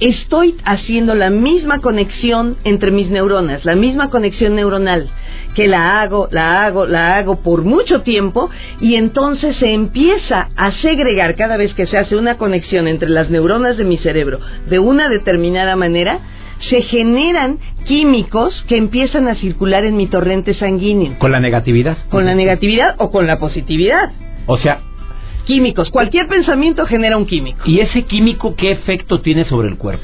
estoy 0.00 0.56
haciendo 0.64 1.14
la 1.14 1.30
misma 1.30 1.80
conexión 1.80 2.56
entre 2.64 2.90
mis 2.90 3.10
neuronas, 3.10 3.64
la 3.64 3.74
misma 3.76 4.10
conexión 4.10 4.54
neuronal, 4.56 5.08
que 5.54 5.68
la 5.68 6.00
hago, 6.00 6.28
la 6.30 6.64
hago, 6.64 6.86
la 6.86 7.16
hago 7.16 7.42
por 7.42 7.62
mucho 7.62 8.02
tiempo 8.02 8.50
y 8.80 8.96
entonces 8.96 9.56
se 9.56 9.72
empieza 9.72 10.48
a 10.56 10.72
segregar 10.82 11.36
cada 11.36 11.56
vez 11.56 11.72
que 11.74 11.86
se 11.86 11.96
hace 11.96 12.16
una 12.16 12.36
conexión 12.36 12.88
entre 12.88 13.08
las 13.08 13.30
neuronas 13.30 13.76
de 13.76 13.84
mi 13.84 13.98
cerebro 13.98 14.40
de 14.68 14.78
una 14.78 15.08
determinada 15.08 15.76
manera, 15.76 16.18
se 16.70 16.82
generan 16.82 17.58
químicos 17.86 18.64
que 18.68 18.76
empiezan 18.76 19.28
a 19.28 19.34
circular 19.36 19.84
en 19.84 19.96
mi 19.96 20.06
torrente 20.06 20.54
sanguíneo, 20.54 21.18
Con 21.18 21.32
la 21.32 21.40
negatividad. 21.40 21.98
con 22.10 22.24
la 22.24 22.34
negatividad 22.34 22.94
o 22.98 23.10
con 23.10 23.26
la 23.26 23.38
positividad. 23.38 24.10
O 24.46 24.58
sea, 24.58 24.80
Químicos, 25.46 25.90
cualquier 25.90 26.26
pensamiento 26.26 26.86
genera 26.86 27.16
un 27.16 27.26
químico. 27.26 27.60
¿y 27.66 27.80
ese 27.80 28.02
químico 28.02 28.54
qué 28.56 28.70
efecto 28.70 29.20
tiene 29.20 29.44
sobre 29.44 29.68
el 29.68 29.76
cuerpo? 29.76 30.02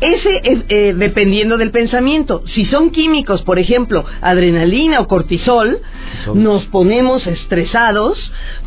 Ese 0.00 0.40
es 0.44 0.58
eh, 0.68 0.94
dependiendo 0.96 1.58
del 1.58 1.72
pensamiento. 1.72 2.42
Si 2.54 2.64
son 2.64 2.90
químicos, 2.90 3.42
por 3.42 3.58
ejemplo, 3.58 4.06
adrenalina 4.22 4.98
o 5.00 5.06
cortisol, 5.06 5.78
nos 6.34 6.64
ponemos 6.66 7.26
estresados, 7.26 8.18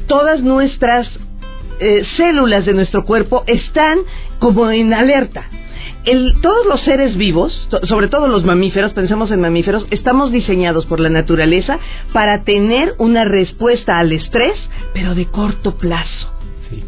todas 0.08 0.42
nuestras 0.42 1.10
eh, 1.80 2.04
células 2.18 2.66
de 2.66 2.74
nuestro 2.74 3.04
cuerpo 3.06 3.44
están 3.48 4.00
como 4.40 4.70
en 4.72 4.94
alerta. 4.94 5.44
El- 6.06 6.34
todos 6.42 6.66
los 6.66 6.82
seres 6.82 7.16
vivos, 7.16 7.68
to- 7.70 7.86
sobre 7.88 8.08
todo 8.10 8.28
los 8.28 8.44
mamíferos, 8.44 8.92
pensemos 8.94 9.32
en 9.32 9.40
mamíferos, 9.40 9.86
estamos 9.90 10.32
diseñados 10.32 10.86
por 10.86 11.00
la 11.00 11.10
naturaleza 11.10 11.80
para 12.12 12.44
tener 12.44 12.94
una 12.98 13.24
respuesta 13.24 14.00
al 14.00 14.12
estrés, 14.12 14.54
pero 14.94 15.16
de 15.16 15.26
corto 15.28 15.76
plazo. 15.78 16.30
Sí. 16.70 16.84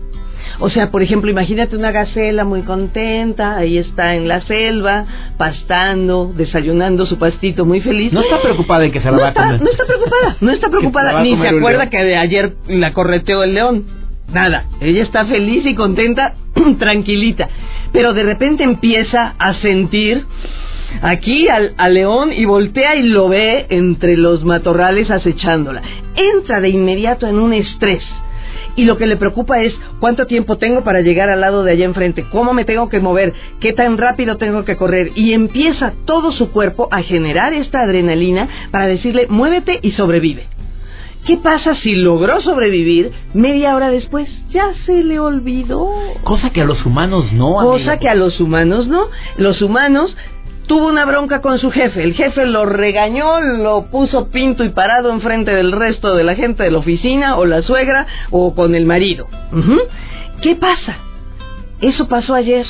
O 0.60 0.70
sea, 0.70 0.92
por 0.92 1.01
ejemplo, 1.01 1.30
imagínate 1.32 1.77
una 1.77 1.92
gacela 1.92 2.44
muy 2.44 2.63
contenta, 2.63 3.56
ahí 3.58 3.77
está 3.77 4.15
en 4.15 4.27
la 4.27 4.42
selva, 4.42 5.06
pastando, 5.38 6.34
desayunando 6.36 7.06
su 7.06 7.18
pastito 7.18 7.65
muy 7.65 7.80
feliz. 7.82 8.12
No 8.12 8.22
está 8.22 8.42
preocupada 8.42 8.84
en 8.86 8.92
que 8.92 9.00
se 9.00 9.06
la 9.06 9.12
no 9.12 9.22
va 9.22 9.30
a 9.30 9.34
comer. 9.34 9.62
no 9.62 9.70
está 9.70 9.86
preocupada, 9.86 10.38
no 10.42 10.51
está 10.51 10.70
preocupada, 10.72 11.22
ni 11.24 11.38
se 11.38 11.48
acuerda 11.48 11.89
que 11.89 12.04
de 12.04 12.18
ayer 12.18 12.56
la 12.68 12.92
correteó 12.94 13.44
el 13.44 13.54
león. 13.54 13.86
Nada, 14.34 14.65
ella 14.82 15.03
está 15.03 15.25
feliz 15.25 15.65
y 15.65 15.75
contenta, 15.75 16.36
tranquilita. 16.79 17.48
Pero 17.91 18.13
de 18.13 18.24
repente 18.24 18.63
empieza 18.63 19.36
a 19.38 19.53
sentir 19.55 20.25
aquí 21.01 21.48
al, 21.48 21.75
león 21.94 22.34
y 22.34 22.46
voltea 22.46 22.96
y 22.96 23.03
lo 23.03 23.29
ve 23.29 23.67
entre 23.70 24.17
los 24.17 24.44
matorrales 24.44 25.10
acechándola. 25.12 25.82
Entra 26.15 26.60
de 26.60 26.70
inmediato 26.70 27.27
en 27.27 27.39
un 27.39 27.53
estrés. 27.53 28.03
Y 28.77 28.84
lo 28.84 28.98
que 28.98 29.08
le 29.08 29.15
preocupa 29.15 29.62
es 29.62 29.74
cuánto 30.01 30.27
tiempo 30.27 30.58
tengo 30.58 30.84
para 30.84 31.00
llegar 31.00 31.29
al 31.29 31.39
lado 31.39 31.63
de 31.63 31.72
allá 31.72 31.86
enfrente, 31.86 32.25
cómo 32.29 32.53
me 32.53 32.65
tengo 32.65 32.89
que 32.89 33.00
mover, 33.00 33.34
qué 33.62 33.72
tan 33.72 33.98
rápido 33.98 34.36
tengo 34.36 34.65
que 34.65 34.75
correr. 34.75 35.12
Y 35.15 35.32
empieza 35.32 35.94
todo 36.05 36.34
su 36.34 36.51
cuerpo 36.51 36.89
a 36.91 37.01
generar 37.01 37.53
esta 37.53 37.82
adrenalina 37.82 38.50
para 38.72 38.88
decirle, 38.88 39.27
muévete 39.29 39.79
y 39.82 39.91
sobrevive. 39.91 40.48
¿Qué 41.25 41.38
pasa 41.38 41.75
si 41.75 41.96
logró 41.96 42.39
sobrevivir 42.41 43.12
media 43.34 43.75
hora 43.75 43.89
después? 43.89 44.29
Ya 44.50 44.74
se 44.86 45.03
le 45.03 45.20
olvidó. 45.20 45.89
Cosa 46.24 46.51
que 46.51 46.62
a 46.62 46.65
los 46.65 46.86
humanos 46.86 47.34
no. 47.34 47.55
Cosa 47.55 47.98
que 47.98 48.08
a 48.08 48.15
los 48.15 48.39
humanos 48.39 48.88
no. 48.88 49.08
Los 49.38 49.62
humanos 49.62 50.15
tuvo 50.67 50.88
una 50.88 51.05
bronca 51.05 51.41
con 51.41 51.58
su 51.58 51.72
jefe. 51.72 52.03
El 52.03 52.13
jefe 52.13 52.46
lo 52.46 52.65
regañó, 52.65 53.41
lo 53.41 53.88
puso 53.89 54.29
pinto 54.29 54.63
y 54.63 54.70
parado 54.70 55.12
enfrente 55.12 55.51
del 55.51 55.72
resto 55.72 56.15
de 56.15 56.24
la 56.24 56.36
gente 56.36 56.63
de 56.63 56.72
la 56.72 56.79
oficina 56.79 57.38
o 57.38 57.46
la 57.46 57.63
suegra 57.63 58.05
o 58.29 58.53
con 58.53 58.75
el 58.75 58.86
marido. 58.86 59.27
¿Qué 60.41 60.55
pasa? 60.55 60.98
Eso 61.82 62.08
pasó 62.08 62.36
ayer. 62.36 62.65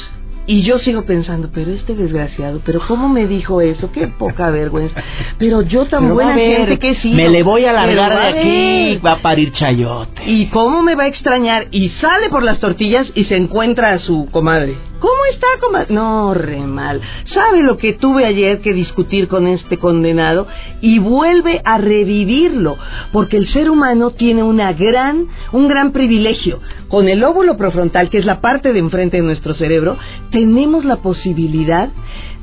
Y 0.47 0.61
yo 0.61 0.77
sigo 0.79 1.03
pensando, 1.05 1.49
pero 1.53 1.71
este 1.71 1.95
desgraciado, 1.95 2.61
pero 2.63 2.79
¿cómo 2.87 3.09
me 3.09 3.25
dijo 3.25 3.61
eso? 3.61 3.91
Qué 3.91 4.07
poca 4.07 4.51
vergüenza. 4.51 5.01
Pero 5.39 5.63
yo 5.63 5.85
tan 5.85 6.01
Pero 6.01 6.13
buena 6.13 6.35
ver, 6.35 6.57
gente 6.57 6.79
que 6.79 6.95
sido. 6.95 7.15
Me 7.15 7.29
le 7.29 7.41
voy 7.41 7.65
a 7.65 7.73
largar 7.73 8.11
de 8.11 8.17
a 8.17 8.27
aquí. 8.27 8.93
ver. 8.95 9.05
Va 9.05 9.13
a 9.13 9.21
parir 9.21 9.51
chayote. 9.53 10.21
¿Y 10.27 10.47
cómo 10.47 10.83
me 10.83 10.93
va 10.95 11.05
a 11.05 11.07
extrañar? 11.07 11.67
Y 11.71 11.89
sale 12.01 12.29
por 12.29 12.43
las 12.43 12.59
tortillas 12.59 13.07
y 13.15 13.23
se 13.25 13.35
encuentra 13.35 13.93
a 13.93 13.99
su 13.99 14.27
comadre. 14.31 14.75
¿Cómo 15.05 15.25
está, 15.31 15.47
comadre? 15.61 15.93
No, 15.93 16.33
re 16.33 16.61
mal. 16.61 16.99
¿Sabe 17.33 17.61
lo 17.61 17.77
que 17.77 17.93
tuve 17.93 18.25
ayer 18.25 18.61
que 18.61 18.73
discutir 18.73 19.27
con 19.27 19.45
este 19.47 19.77
condenado? 19.77 20.47
Y 20.81 20.97
vuelve 20.97 21.61
a 21.63 21.77
revivirlo, 21.77 22.77
porque 23.11 23.37
el 23.37 23.47
ser 23.49 23.69
humano 23.69 24.11
tiene 24.11 24.41
una 24.41 24.73
gran, 24.73 25.27
un 25.51 25.67
gran 25.67 25.91
privilegio. 25.91 26.59
Con 26.87 27.07
el 27.07 27.23
óvulo 27.23 27.55
profrontal, 27.55 28.09
que 28.09 28.17
es 28.17 28.25
la 28.25 28.41
parte 28.41 28.73
de 28.73 28.79
enfrente 28.79 29.17
de 29.17 29.23
nuestro 29.23 29.53
cerebro, 29.53 29.97
tenemos 30.31 30.85
la 30.85 30.95
posibilidad 30.97 31.89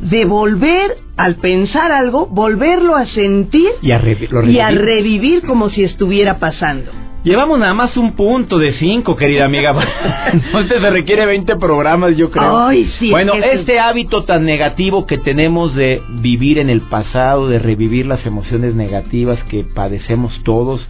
de 0.01 0.25
volver, 0.25 0.99
al 1.17 1.37
pensar 1.37 1.91
algo, 1.91 2.27
volverlo 2.27 2.95
a 2.95 3.07
sentir 3.07 3.71
Y 3.83 3.91
a, 3.93 4.01
revi- 4.01 4.51
y 4.51 4.61
a 4.61 4.71
revivir 4.71 5.43
como 5.47 5.69
si 5.71 5.83
estuviera 5.83 6.39
pasando. 6.39 6.91
Llevamos 7.25 7.59
nada 7.61 7.73
más 7.73 7.97
un 7.97 8.15
punto 8.15 8.59
de 8.59 8.73
cinco, 8.75 9.15
querida 9.15 9.45
amiga. 9.45 9.73
Entonces 10.33 10.81
se 10.81 10.91
requiere 10.91 11.25
20 11.25 11.55
programas, 11.57 12.17
yo 12.17 12.31
creo. 12.33 12.59
Ay, 12.67 12.91
sí, 12.99 13.11
Bueno, 13.11 13.35
es 13.35 13.43
que- 13.43 13.53
este 13.61 13.79
hábito 13.79 14.25
tan 14.25 14.45
negativo 14.45 15.07
que 15.07 15.19
tenemos 15.19 15.75
de 15.77 16.03
vivir 16.21 16.59
en 16.59 16.69
el 16.69 16.81
pasado, 16.81 17.49
de 17.49 17.61
revivir 17.61 18.07
las 18.07 18.27
emociones 18.27 18.75
negativas 18.75 19.39
que 19.45 19.63
padecemos 19.63 20.33
todos, 20.43 20.85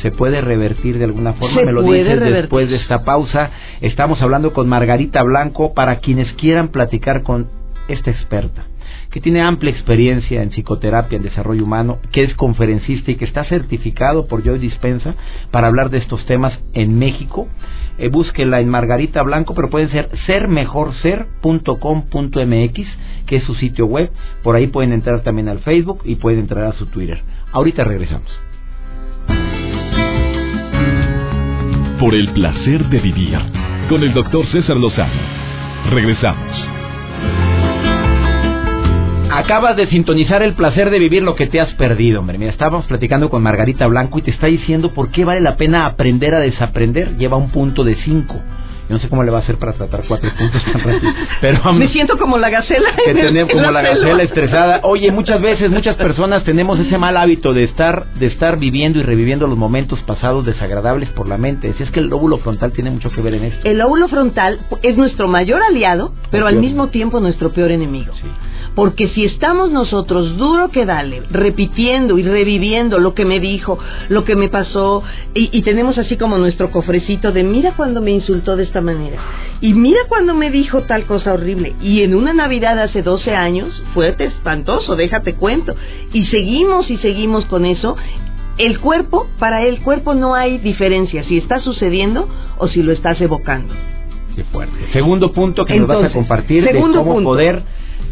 se 0.00 0.10
puede 0.10 0.40
revertir 0.40 0.98
de 0.98 1.04
alguna 1.04 1.34
forma. 1.34 1.58
Se 1.58 1.66
Me 1.66 1.72
lo 1.72 1.82
dices 1.82 2.18
después 2.18 2.70
de 2.70 2.76
esta 2.76 3.04
pausa. 3.04 3.50
Estamos 3.82 4.20
hablando 4.22 4.54
con 4.54 4.68
Margarita 4.68 5.22
Blanco 5.22 5.74
para 5.74 5.96
quienes 6.00 6.32
quieran 6.34 6.68
platicar 6.68 7.22
con 7.22 7.48
esta 7.88 8.10
experta 8.10 8.66
que 9.10 9.20
tiene 9.20 9.42
amplia 9.42 9.70
experiencia 9.70 10.42
en 10.42 10.50
psicoterapia, 10.50 11.16
en 11.16 11.22
desarrollo 11.22 11.62
humano, 11.64 11.98
que 12.10 12.24
es 12.24 12.34
conferencista 12.34 13.12
y 13.12 13.16
que 13.16 13.24
está 13.24 13.44
certificado 13.44 14.26
por 14.26 14.42
Joy 14.42 14.58
Dispensa 14.58 15.14
para 15.50 15.68
hablar 15.68 15.88
de 15.90 15.98
estos 15.98 16.26
temas 16.26 16.58
en 16.72 16.98
México. 16.98 17.46
Eh, 17.98 18.08
búsquela 18.08 18.60
en 18.60 18.68
Margarita 18.68 19.22
Blanco, 19.22 19.54
pero 19.54 19.70
pueden 19.70 19.90
ser 19.90 20.10
sermejorser.com.mx, 20.26 22.88
que 23.26 23.36
es 23.36 23.44
su 23.44 23.54
sitio 23.54 23.86
web. 23.86 24.10
Por 24.42 24.56
ahí 24.56 24.66
pueden 24.66 24.92
entrar 24.92 25.22
también 25.22 25.48
al 25.48 25.60
Facebook 25.60 26.02
y 26.04 26.16
pueden 26.16 26.40
entrar 26.40 26.64
a 26.64 26.72
su 26.72 26.86
Twitter. 26.86 27.22
Ahorita 27.52 27.84
regresamos. 27.84 28.36
Por 32.00 32.16
el 32.16 32.32
placer 32.32 32.88
de 32.88 32.98
vivir 32.98 33.38
con 33.88 34.02
el 34.02 34.12
doctor 34.12 34.44
César 34.46 34.76
Lozano. 34.76 35.12
Regresamos. 35.90 36.73
Acabas 39.36 39.74
de 39.74 39.88
sintonizar 39.88 40.44
el 40.44 40.54
placer 40.54 40.90
de 40.90 41.00
vivir 41.00 41.24
lo 41.24 41.34
que 41.34 41.48
te 41.48 41.60
has 41.60 41.74
perdido, 41.74 42.20
hombre. 42.20 42.38
Estábamos 42.48 42.86
platicando 42.86 43.30
con 43.30 43.42
Margarita 43.42 43.88
Blanco 43.88 44.20
y 44.20 44.22
te 44.22 44.30
está 44.30 44.46
diciendo 44.46 44.94
por 44.94 45.10
qué 45.10 45.24
vale 45.24 45.40
la 45.40 45.56
pena 45.56 45.86
aprender 45.86 46.36
a 46.36 46.38
desaprender. 46.38 47.16
Lleva 47.16 47.36
un 47.36 47.50
punto 47.50 47.82
de 47.82 47.96
cinco. 48.04 48.40
Yo 48.88 48.96
no 48.96 48.98
sé 49.00 49.08
cómo 49.08 49.22
le 49.22 49.30
va 49.30 49.38
a 49.38 49.40
hacer 49.40 49.56
para 49.56 49.72
tratar 49.72 50.04
cuatro 50.06 50.30
puntos 50.38 50.62
tan 50.64 50.80
rápido. 50.80 51.12
Pero 51.40 51.72
Me 51.72 51.88
siento 51.88 52.18
como 52.18 52.36
la 52.36 52.50
gacela. 52.50 52.90
que 53.04 53.14
tenemos 53.14 53.50
como 53.52 53.70
la 53.70 53.80
gacela 53.80 54.22
estresada. 54.22 54.80
Oye, 54.82 55.10
muchas 55.10 55.40
veces, 55.40 55.70
muchas 55.70 55.96
personas 55.96 56.44
tenemos 56.44 56.78
ese 56.78 56.98
mal 56.98 57.16
hábito 57.16 57.54
de 57.54 57.64
estar, 57.64 58.06
de 58.14 58.26
estar 58.26 58.58
viviendo 58.58 58.98
y 58.98 59.02
reviviendo 59.02 59.46
los 59.46 59.56
momentos 59.56 60.00
pasados 60.00 60.44
desagradables 60.44 61.08
por 61.10 61.26
la 61.28 61.38
mente. 61.38 61.72
Si 61.78 61.82
es 61.82 61.90
que 61.90 62.00
el 62.00 62.08
lóbulo 62.08 62.38
frontal 62.38 62.72
tiene 62.72 62.90
mucho 62.90 63.10
que 63.10 63.22
ver 63.22 63.34
en 63.34 63.44
esto. 63.44 63.66
El 63.66 63.78
lóbulo 63.78 64.08
frontal 64.08 64.60
es 64.82 64.96
nuestro 64.98 65.28
mayor 65.28 65.62
aliado, 65.62 66.12
pero 66.30 66.46
al 66.46 66.56
mismo 66.56 66.88
tiempo 66.88 67.20
nuestro 67.20 67.52
peor 67.52 67.70
enemigo. 67.70 68.12
Sí. 68.14 68.28
Porque 68.74 69.08
si 69.08 69.24
estamos 69.24 69.70
nosotros 69.70 70.36
duro 70.36 70.70
que 70.70 70.84
dale, 70.84 71.22
repitiendo 71.30 72.18
y 72.18 72.22
reviviendo 72.24 72.98
lo 72.98 73.14
que 73.14 73.24
me 73.24 73.38
dijo, 73.38 73.78
lo 74.08 74.24
que 74.24 74.34
me 74.34 74.48
pasó, 74.48 75.02
y, 75.32 75.48
y 75.56 75.62
tenemos 75.62 75.96
así 75.96 76.16
como 76.16 76.38
nuestro 76.38 76.70
cofrecito 76.70 77.30
de 77.30 77.44
mira 77.44 77.72
cuando 77.76 78.00
me 78.00 78.10
insultó 78.10 78.56
de 78.56 78.64
esta 78.74 78.80
manera, 78.80 79.18
y 79.60 79.72
mira 79.72 80.00
cuando 80.08 80.34
me 80.34 80.50
dijo 80.50 80.82
tal 80.82 81.04
cosa 81.06 81.32
horrible, 81.32 81.74
y 81.80 82.02
en 82.02 82.12
una 82.12 82.32
Navidad 82.32 82.76
hace 82.80 83.02
12 83.02 83.32
años 83.32 83.84
fue 83.94 84.16
espantoso, 84.18 84.96
déjate 84.96 85.34
cuento, 85.34 85.76
y 86.12 86.26
seguimos 86.26 86.90
y 86.90 86.96
seguimos 86.96 87.44
con 87.46 87.66
eso. 87.66 87.96
El 88.58 88.80
cuerpo, 88.80 89.28
para 89.38 89.62
el 89.62 89.80
cuerpo 89.80 90.14
no 90.14 90.34
hay 90.34 90.58
diferencia 90.58 91.22
si 91.24 91.38
está 91.38 91.60
sucediendo 91.60 92.28
o 92.58 92.66
si 92.66 92.82
lo 92.82 92.92
estás 92.92 93.20
evocando. 93.20 93.72
Qué 94.34 94.42
fuerte. 94.44 94.74
Segundo 94.92 95.32
punto 95.32 95.64
que 95.64 95.76
nos 95.76 95.86
vas 95.86 96.04
a 96.04 96.12
compartir 96.12 96.64
de 96.64 96.80
cómo 96.80 97.04
punto. 97.04 97.30
poder 97.30 97.62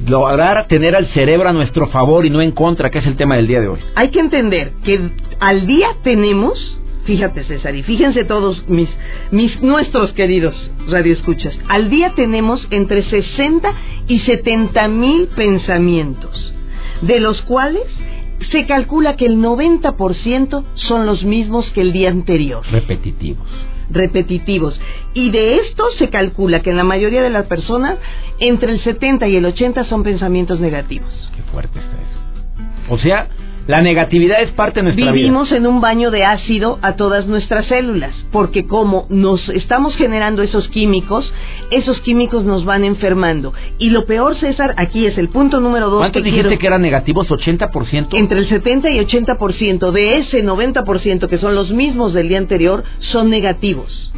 lograr 0.07 0.67
tener 0.69 0.95
al 0.95 1.09
cerebro 1.09 1.49
a 1.49 1.53
nuestro 1.53 1.89
favor 1.89 2.25
y 2.25 2.31
no 2.31 2.41
en 2.41 2.53
contra, 2.53 2.91
que 2.91 3.01
es 3.01 3.07
el 3.07 3.17
tema 3.17 3.35
del 3.35 3.49
día 3.49 3.61
de 3.61 3.67
hoy. 3.67 3.81
hay 3.97 4.11
que 4.11 4.21
entender 4.21 4.75
que 4.85 5.11
al 5.41 5.67
día 5.67 5.89
tenemos, 6.05 6.81
fíjate 7.05 7.45
César, 7.45 7.75
y 7.75 7.83
fíjense 7.83 8.25
todos 8.25 8.69
mis, 8.69 8.89
mis 9.31 9.61
nuestros 9.63 10.13
queridos 10.13 10.55
radioescuchas, 10.89 11.55
al 11.69 11.91
día 11.91 12.13
tenemos 12.15 12.67
entre 12.71 13.03
60 13.03 13.75
y 14.09 14.21
70 14.21 14.89
mil 14.89 15.29
pensamientos, 15.29 16.53
de 17.03 17.21
los 17.21 17.43
cuales 17.43 17.83
se 18.51 18.67
calcula 18.67 19.17
que 19.17 19.27
el 19.27 19.39
90% 19.39 20.65
son 20.75 21.07
los 21.07 21.25
mismos 21.25 21.71
que 21.71 21.81
el 21.81 21.93
día 21.93 22.11
anterior 22.11 22.65
Repetitivos. 22.71 23.47
repetitivos. 23.91 24.81
Y 25.15 25.31
de 25.31 25.57
esto 25.57 25.85
se 25.99 26.09
calcula 26.09 26.61
que 26.63 26.71
en 26.71 26.77
la 26.77 26.85
mayoría 26.85 27.23
de 27.23 27.31
las 27.31 27.47
personas, 27.47 27.99
entre 28.41 28.73
el 28.73 28.81
70 28.81 29.29
y 29.29 29.37
el 29.37 29.45
80 29.45 29.85
son 29.85 30.03
pensamientos 30.03 30.61
negativos. 30.61 31.31
Qué 31.37 31.43
fuerte 31.53 31.79
está 31.79 31.93
eso. 31.93 32.95
O 32.95 32.99
sea, 32.99 33.29
la 33.67 33.81
negatividad 33.81 34.43
es 34.43 34.51
parte 34.53 34.81
de 34.81 34.85
nuestra 34.85 35.13
Vivimos 35.13 35.53
en 35.53 35.67
un 35.67 35.81
baño 35.81 36.11
de 36.11 36.25
ácido 36.25 36.79
a 36.83 36.97
todas 36.97 37.27
nuestras 37.27 37.67
células, 37.67 38.13
porque 38.33 38.67
como 38.67 39.07
nos 39.09 39.49
estamos 39.51 39.97
generando 39.97 40.43
esos 40.43 40.69
químicos, 40.69 41.33
esos 41.71 42.01
químicos 42.01 42.45
nos 42.45 42.65
van 42.65 42.85
enfermando. 42.85 43.53
Y 43.79 43.91
lo 43.91 44.05
peor, 44.05 44.35
César, 44.37 44.75
aquí 44.79 45.07
es 45.07 45.17
el 45.17 45.29
punto 45.29 45.61
número 45.61 45.91
dos 45.91 46.01
¿Cuánto 46.01 46.19
que 46.21 46.25
dijiste 46.25 46.49
quiero- 46.49 46.61
que 46.61 46.67
eran 46.67 46.83
negativos? 46.83 47.29
¿80%? 47.31 48.17
Entre 48.19 48.39
el 48.39 48.49
70 48.49 48.91
y 48.91 48.99
80% 48.99 49.93
de 49.93 50.19
ese 50.19 50.43
90% 50.43 51.29
que 51.29 51.39
son 51.39 51.55
los 51.55 51.71
mismos 51.71 52.13
del 52.13 52.29
día 52.29 52.39
anterior 52.39 52.83
son 52.99 53.31
negativos. 53.31 54.13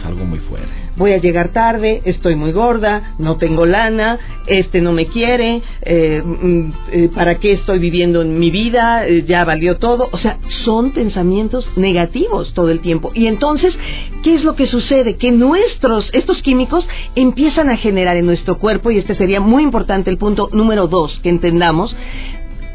Es 0.00 0.06
algo 0.06 0.24
muy 0.24 0.38
fuerte. 0.38 0.68
voy 0.96 1.12
a 1.12 1.18
llegar 1.18 1.48
tarde, 1.52 2.00
estoy 2.04 2.34
muy 2.34 2.52
gorda, 2.52 3.14
no 3.18 3.36
tengo 3.36 3.66
lana, 3.66 4.18
este 4.46 4.80
no 4.80 4.92
me 4.92 5.06
quiere, 5.06 5.62
eh, 5.82 6.22
mm, 6.24 6.72
eh, 6.92 7.10
¿para 7.14 7.38
qué 7.38 7.52
estoy 7.52 7.78
viviendo 7.78 8.22
en 8.22 8.38
mi 8.38 8.50
vida? 8.50 9.06
Eh, 9.06 9.24
ya 9.26 9.44
valió 9.44 9.76
todo. 9.76 10.08
O 10.12 10.18
sea, 10.18 10.38
son 10.64 10.92
pensamientos 10.92 11.68
negativos 11.76 12.52
todo 12.54 12.70
el 12.70 12.80
tiempo. 12.80 13.12
Y 13.14 13.26
entonces, 13.26 13.76
¿qué 14.22 14.34
es 14.34 14.44
lo 14.44 14.56
que 14.56 14.66
sucede? 14.66 15.16
Que 15.16 15.32
nuestros, 15.32 16.08
estos 16.12 16.40
químicos 16.42 16.86
empiezan 17.14 17.68
a 17.68 17.76
generar 17.76 18.16
en 18.16 18.26
nuestro 18.26 18.58
cuerpo, 18.58 18.90
y 18.90 18.98
este 18.98 19.14
sería 19.14 19.40
muy 19.40 19.62
importante 19.62 20.10
el 20.10 20.18
punto 20.18 20.48
número 20.52 20.86
dos 20.86 21.18
que 21.22 21.28
entendamos, 21.28 21.94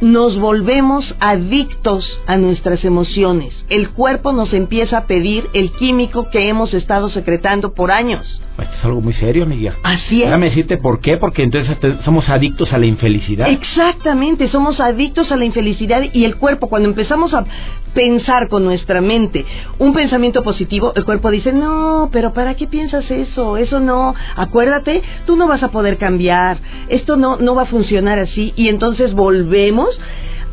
nos 0.01 0.39
volvemos 0.39 1.15
adictos 1.19 2.05
a 2.27 2.37
nuestras 2.37 2.83
emociones. 2.83 3.53
El 3.69 3.89
cuerpo 3.89 4.31
nos 4.33 4.53
empieza 4.53 4.99
a 4.99 5.05
pedir 5.05 5.49
el 5.53 5.71
químico 5.71 6.29
que 6.29 6.49
hemos 6.49 6.73
estado 6.73 7.09
secretando 7.09 7.73
por 7.73 7.91
años. 7.91 8.41
Esto 8.57 8.73
es 8.77 8.85
algo 8.85 9.01
muy 9.01 9.13
serio, 9.13 9.43
amiga. 9.43 9.73
Así 9.83 10.21
es. 10.21 10.27
Déjame 10.27 10.45
decirte 10.47 10.77
por 10.77 11.01
qué, 11.01 11.17
porque 11.17 11.43
entonces 11.43 11.77
somos 12.05 12.29
adictos 12.29 12.71
a 12.71 12.77
la 12.77 12.85
infelicidad. 12.85 13.49
Exactamente, 13.49 14.47
somos 14.47 14.79
adictos 14.79 15.31
a 15.31 15.35
la 15.35 15.43
infelicidad 15.43 16.03
y 16.13 16.23
el 16.23 16.37
cuerpo, 16.37 16.69
cuando 16.69 16.87
empezamos 16.87 17.33
a 17.33 17.45
pensar 17.93 18.49
con 18.49 18.63
nuestra 18.63 19.01
mente 19.01 19.45
un 19.79 19.93
pensamiento 19.93 20.43
positivo, 20.43 20.93
el 20.95 21.05
cuerpo 21.05 21.31
dice, 21.31 21.53
no, 21.53 22.09
pero 22.11 22.33
¿para 22.33 22.55
qué 22.55 22.67
piensas 22.67 23.09
eso? 23.09 23.57
Eso 23.57 23.79
no, 23.79 24.13
acuérdate, 24.35 25.01
tú 25.25 25.35
no 25.35 25.47
vas 25.47 25.63
a 25.63 25.69
poder 25.69 25.97
cambiar, 25.97 26.57
esto 26.89 27.15
no, 27.15 27.37
no 27.37 27.55
va 27.55 27.63
a 27.63 27.67
funcionar 27.67 28.19
así 28.19 28.53
y 28.57 28.67
entonces 28.67 29.13
volvemos 29.13 29.84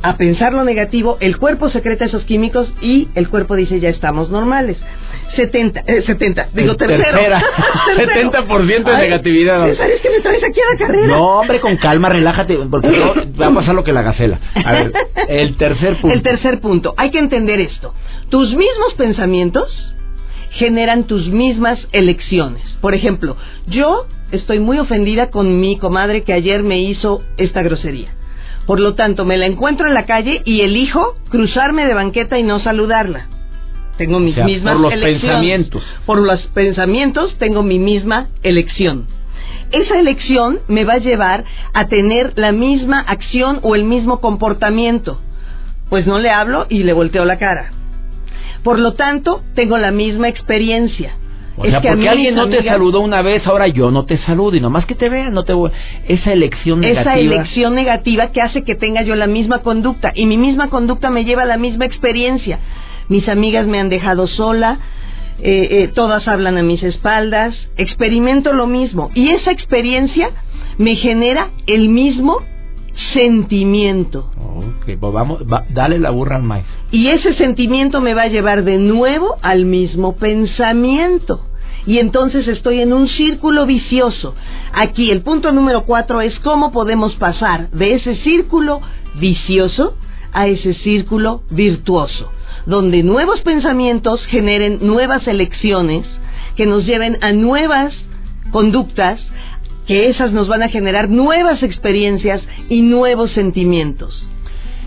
a 0.02 0.16
pensar 0.16 0.52
lo 0.52 0.64
negativo, 0.64 1.16
el 1.20 1.36
cuerpo 1.38 1.68
secreta 1.68 2.04
esos 2.06 2.24
químicos 2.24 2.72
y 2.80 3.08
el 3.14 3.28
cuerpo 3.28 3.54
dice, 3.54 3.78
ya 3.78 3.88
estamos 3.88 4.30
normales. 4.30 4.76
70, 5.36 5.80
eh, 5.86 6.02
70, 6.02 6.48
digo 6.52 6.72
El 6.72 6.76
tercero. 6.76 7.02
tercera. 7.04 7.42
Tercero. 7.96 8.32
70% 8.32 8.84
de 8.84 8.90
Ay, 8.96 9.02
negatividad. 9.08 9.66
César, 9.66 9.90
es 9.90 10.00
que 10.02 10.10
me 10.10 10.20
traes 10.20 10.42
aquí 10.44 10.60
a 10.60 10.72
la 10.72 10.78
carrera. 10.78 11.06
No, 11.06 11.38
hombre, 11.40 11.60
con 11.60 11.76
calma, 11.76 12.08
relájate, 12.08 12.56
porque 12.70 12.88
no, 12.88 13.14
va 13.40 13.46
a 13.46 13.54
pasar 13.54 13.74
lo 13.74 13.84
que 13.84 13.92
la 13.92 14.02
gacela. 14.02 14.40
A 14.54 14.72
ver, 14.72 14.92
el 15.28 15.56
tercer 15.56 15.96
punto. 15.96 16.14
El 16.14 16.22
tercer 16.22 16.60
punto. 16.60 16.94
Hay 16.96 17.10
que 17.10 17.18
entender 17.18 17.60
esto. 17.60 17.94
Tus 18.28 18.54
mismos 18.54 18.94
pensamientos 18.98 19.94
generan 20.50 21.04
tus 21.04 21.28
mismas 21.28 21.78
elecciones. 21.92 22.62
Por 22.82 22.94
ejemplo, 22.94 23.36
yo 23.68 24.06
estoy 24.32 24.58
muy 24.58 24.78
ofendida 24.78 25.30
con 25.30 25.60
mi 25.60 25.78
comadre 25.78 26.24
que 26.24 26.32
ayer 26.34 26.62
me 26.62 26.80
hizo 26.80 27.22
esta 27.38 27.62
grosería. 27.62 28.14
Por 28.66 28.80
lo 28.80 28.94
tanto, 28.94 29.24
me 29.24 29.36
la 29.36 29.46
encuentro 29.46 29.86
en 29.86 29.94
la 29.94 30.06
calle 30.06 30.42
y 30.44 30.60
elijo 30.60 31.14
cruzarme 31.28 31.86
de 31.86 31.94
banqueta 31.94 32.38
y 32.38 32.42
no 32.42 32.58
saludarla. 32.60 33.26
Tengo 33.96 34.20
mis 34.20 34.34
sea, 34.34 34.44
mismas 34.44 34.74
por 34.74 34.82
los 34.82 34.92
elecciones. 34.92 35.22
pensamientos. 35.22 35.82
Por 36.06 36.18
los 36.18 36.40
pensamientos 36.48 37.36
tengo 37.38 37.62
mi 37.62 37.78
misma 37.78 38.28
elección. 38.42 39.06
Esa 39.70 39.98
elección 39.98 40.60
me 40.68 40.84
va 40.84 40.94
a 40.94 40.98
llevar 40.98 41.44
a 41.72 41.88
tener 41.88 42.32
la 42.36 42.52
misma 42.52 43.00
acción 43.00 43.58
o 43.62 43.74
el 43.74 43.84
mismo 43.84 44.20
comportamiento. 44.20 45.20
Pues 45.88 46.06
no 46.06 46.18
le 46.18 46.30
hablo 46.30 46.66
y 46.68 46.84
le 46.84 46.92
volteo 46.92 47.24
la 47.24 47.38
cara. 47.38 47.72
Por 48.62 48.78
lo 48.78 48.94
tanto, 48.94 49.42
tengo 49.54 49.76
la 49.78 49.90
misma 49.90 50.28
experiencia. 50.28 51.16
O 51.56 51.64
sea, 51.64 51.80
que 51.80 51.88
a 51.88 51.92
porque 51.92 52.08
alguien 52.08 52.34
no 52.34 52.48
te 52.48 52.64
saludó 52.64 53.00
una 53.00 53.20
vez, 53.22 53.46
ahora 53.46 53.68
yo 53.68 53.90
no 53.90 54.04
te 54.04 54.18
saludo 54.18 54.56
y 54.56 54.60
nomás 54.60 54.86
que 54.86 54.94
te 54.94 55.08
vean, 55.08 55.34
no 55.34 55.44
te 55.44 55.52
voy. 55.52 55.70
Esa 56.08 56.32
elección 56.32 56.80
negativa. 56.80 57.12
esa 57.12 57.20
elección 57.20 57.74
negativa 57.74 58.32
que 58.32 58.40
hace 58.40 58.62
que 58.62 58.74
tenga 58.74 59.02
yo 59.02 59.14
la 59.14 59.26
misma 59.26 59.58
conducta 59.58 60.12
y 60.14 60.26
mi 60.26 60.38
misma 60.38 60.70
conducta 60.70 61.10
me 61.10 61.24
lleva 61.24 61.42
a 61.42 61.46
la 61.46 61.58
misma 61.58 61.84
experiencia. 61.84 62.58
Mis 63.08 63.28
amigas 63.28 63.66
me 63.66 63.78
han 63.78 63.90
dejado 63.90 64.26
sola, 64.26 64.78
eh, 65.42 65.68
eh, 65.70 65.90
todas 65.94 66.26
hablan 66.28 66.56
a 66.56 66.62
mis 66.62 66.82
espaldas, 66.82 67.54
experimento 67.76 68.52
lo 68.52 68.66
mismo 68.66 69.10
y 69.14 69.30
esa 69.30 69.50
experiencia 69.50 70.30
me 70.78 70.96
genera 70.96 71.50
el 71.66 71.88
mismo 71.88 72.42
sentimiento. 73.12 74.30
Ok, 74.38 74.96
pues 75.00 75.12
vamos, 75.12 75.42
va- 75.50 75.64
dale 75.70 75.98
la 75.98 76.10
burra 76.10 76.36
al 76.36 76.42
maíz. 76.42 76.64
Y 76.90 77.08
ese 77.08 77.34
sentimiento 77.34 78.00
me 78.00 78.14
va 78.14 78.22
a 78.22 78.28
llevar 78.28 78.64
de 78.64 78.78
nuevo 78.78 79.36
al 79.42 79.64
mismo 79.64 80.16
pensamiento. 80.16 81.46
Y 81.86 81.98
entonces 81.98 82.46
estoy 82.46 82.80
en 82.80 82.92
un 82.92 83.08
círculo 83.08 83.66
vicioso. 83.66 84.34
Aquí 84.72 85.10
el 85.10 85.22
punto 85.22 85.52
número 85.52 85.84
cuatro 85.84 86.20
es 86.20 86.38
cómo 86.40 86.70
podemos 86.70 87.14
pasar 87.16 87.70
de 87.70 87.94
ese 87.94 88.14
círculo 88.16 88.80
vicioso 89.18 89.96
a 90.32 90.46
ese 90.46 90.74
círculo 90.74 91.42
virtuoso, 91.50 92.30
donde 92.66 93.02
nuevos 93.02 93.40
pensamientos 93.40 94.24
generen 94.26 94.78
nuevas 94.80 95.26
elecciones 95.26 96.06
que 96.56 96.66
nos 96.66 96.86
lleven 96.86 97.18
a 97.20 97.32
nuevas 97.32 97.94
conductas, 98.52 99.20
que 99.86 100.08
esas 100.08 100.32
nos 100.32 100.48
van 100.48 100.62
a 100.62 100.68
generar 100.68 101.08
nuevas 101.08 101.62
experiencias 101.62 102.42
y 102.68 102.82
nuevos 102.82 103.32
sentimientos. 103.32 104.28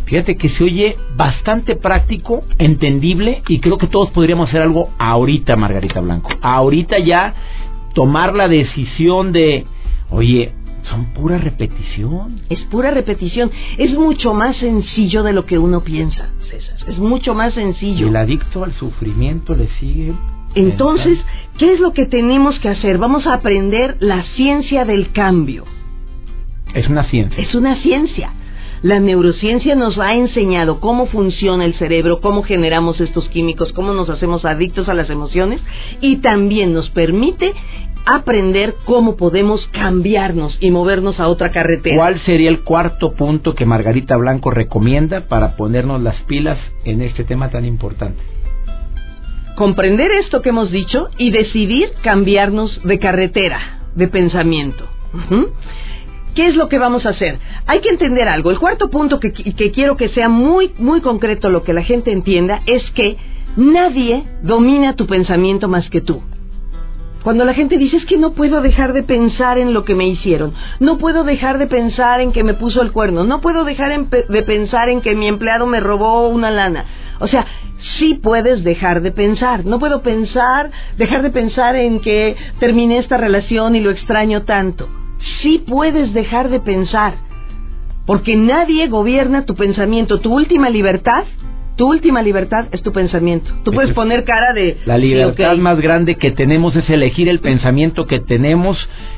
Fíjate 0.06 0.38
que 0.38 0.50
se 0.50 0.64
oye 0.64 0.98
bastante 1.16 1.76
práctico, 1.76 2.44
entendible 2.60 3.42
y 3.48 3.60
creo 3.60 3.78
que 3.78 3.88
todos 3.88 4.12
podríamos 4.12 4.50
hacer 4.50 4.62
algo 4.62 4.92
ahorita, 5.00 5.56
Margarita 5.56 6.00
Blanco. 6.00 6.30
Ahorita 6.42 7.00
ya 7.00 7.34
tomar 7.96 8.36
la 8.36 8.48
decisión 8.48 9.32
de, 9.32 9.66
oye, 10.12 10.54
son 10.90 11.06
pura 11.06 11.40
repetición. 11.40 12.42
Es 12.50 12.64
pura 12.66 12.92
repetición. 12.92 13.50
Es 13.78 13.94
mucho 13.94 14.36
más 14.36 14.56
sencillo 14.58 15.24
de 15.24 15.34
lo 15.34 15.46
que 15.46 15.58
uno 15.58 15.82
piensa, 15.82 16.30
César. 16.52 16.76
Es 16.88 17.00
mucho 17.00 17.34
más 17.34 17.56
sencillo. 17.56 18.08
el 18.08 18.16
adicto 18.16 18.64
al 18.64 18.74
sufrimiento 18.74 19.56
le 19.56 19.68
sigue. 19.80 20.14
Entonces, 20.56 21.20
¿qué 21.58 21.74
es 21.74 21.80
lo 21.80 21.94
que 21.94 22.06
tenemos 22.06 22.60
que 22.60 22.70
hacer? 22.70 22.98
Vamos 22.98 23.28
a 23.28 23.34
aprender 23.34 23.98
la 24.00 24.24
ciencia 24.36 24.86
del 24.86 25.12
cambio. 25.12 25.66
es 26.74 26.88
una 26.90 27.04
ciencia. 27.04 27.44
Es 27.44 27.54
una 27.54 27.76
ciencia. 27.82 28.34
La 28.82 29.00
neurociencia 29.00 29.76
nos 29.76 29.98
ha 29.98 30.14
enseñado 30.14 30.80
cómo 30.80 31.08
funciona 31.08 31.66
el 31.66 31.74
cerebro, 31.76 32.20
cómo 32.22 32.44
generamos 32.44 33.02
estos 33.02 33.28
químicos, 33.30 33.74
cómo 33.74 33.94
nos 33.94 34.10
hacemos 34.10 34.46
adictos 34.46 34.90
a 34.90 34.94
las 34.94 35.10
emociones 35.10 35.62
y 36.02 36.18
también 36.18 36.74
nos 36.74 36.90
permite 36.92 37.54
aprender 38.06 38.76
cómo 38.86 39.16
podemos 39.16 39.66
cambiarnos 39.72 40.58
y 40.62 40.70
movernos 40.70 41.20
a 41.20 41.28
otra 41.28 41.52
carretera. 41.52 41.98
¿Cuál 41.98 42.20
sería 42.22 42.50
el 42.50 42.62
cuarto 42.62 43.14
punto 43.14 43.56
que 43.56 43.66
Margarita 43.66 44.18
Blanco 44.18 44.52
recomienda 44.52 45.22
para 45.22 45.56
ponernos 45.56 46.02
las 46.02 46.22
pilas 46.24 46.60
en 46.84 47.02
este 47.02 47.24
tema 47.24 47.50
tan 47.50 47.66
importante? 47.66 48.22
Comprender 49.56 50.12
esto 50.12 50.42
que 50.42 50.50
hemos 50.50 50.72
dicho 50.72 51.08
y 51.18 51.32
decidir 51.32 51.90
cambiarnos 52.04 52.82
de 52.84 53.00
carretera, 53.00 53.80
de 53.96 54.08
pensamiento. 54.08 54.86
¿Qué 56.36 56.48
es 56.48 56.56
lo 56.56 56.68
que 56.68 56.78
vamos 56.78 57.06
a 57.06 57.10
hacer? 57.10 57.40
Hay 57.66 57.80
que 57.80 57.90
entender 57.90 58.28
algo. 58.28 58.52
El 58.52 58.60
cuarto 58.60 58.90
punto 58.90 59.20
que, 59.20 59.32
que 59.32 59.72
quiero 59.72 59.96
que 59.96 60.10
sea 60.10 60.28
muy, 60.28 60.74
muy 60.78 61.00
concreto 61.00 61.50
lo 61.50 61.64
que 61.64 61.74
la 61.74 61.84
gente 61.84 62.12
entienda 62.12 62.62
es 62.66 62.84
que 62.92 63.16
nadie 63.56 64.26
domina 64.44 64.96
tu 64.96 65.08
pensamiento 65.08 65.70
más 65.70 65.90
que 65.90 66.02
tú. 66.02 66.22
Cuando 67.26 67.44
la 67.44 67.56
gente 67.56 67.80
dice 67.80 67.98
es 67.98 68.06
que 68.06 68.20
no 68.20 68.34
puedo 68.34 68.62
dejar 68.62 68.94
de 68.94 69.02
pensar 69.02 69.58
en 69.58 69.74
lo 69.74 69.84
que 69.84 69.96
me 69.96 70.08
hicieron, 70.08 70.54
no 70.80 71.00
puedo 71.00 71.24
dejar 71.24 71.58
de 71.58 71.66
pensar 71.66 72.22
en 72.22 72.32
que 72.32 72.44
me 72.44 72.54
puso 72.54 72.84
el 72.84 72.92
cuerno, 72.92 73.24
no 73.24 73.42
puedo 73.42 73.64
dejar 73.64 74.00
de 74.08 74.44
pensar 74.44 74.90
en 74.90 75.02
que 75.02 75.16
mi 75.16 75.28
empleado 75.28 75.66
me 75.66 75.80
robó 75.80 76.28
una 76.28 76.52
lana. 76.52 76.86
O 77.20 77.26
sea, 77.28 77.48
sí 77.98 78.14
puedes 78.14 78.64
dejar 78.64 79.02
de 79.02 79.12
pensar. 79.12 79.66
No 79.66 79.80
puedo 79.80 80.04
pensar, 80.04 80.70
dejar 81.00 81.24
de 81.24 81.32
pensar 81.32 81.76
en 81.76 82.00
que 82.00 82.36
terminé 82.60 83.00
esta 83.00 83.18
relación 83.18 83.76
y 83.76 83.80
lo 83.80 83.90
extraño 83.90 84.44
tanto. 84.44 84.88
Sí 85.42 85.64
puedes 85.68 86.14
dejar 86.14 86.50
de 86.50 86.60
pensar. 86.60 87.16
Porque 88.06 88.36
nadie 88.36 88.88
gobierna 88.88 89.46
tu 89.46 89.56
pensamiento. 89.56 90.20
Tu 90.20 90.32
última 90.32 90.70
libertad 90.70 91.24
tu 91.76 91.88
última 91.88 92.22
libertad 92.22 92.68
es 92.72 92.82
tu 92.82 92.92
pensamiento. 92.92 93.52
Tú 93.64 93.72
puedes 93.72 93.94
poner 93.94 94.24
cara 94.24 94.54
de... 94.54 94.78
La 94.86 94.98
libertad 94.98 95.58
más 95.58 95.80
grande 95.80 96.16
que 96.16 96.32
tenemos 96.32 96.76
es 96.76 96.90
elegir 96.90 97.28
el 97.28 97.40
pensamiento 97.40 98.08
que 98.08 98.20
tenemos 98.20 98.78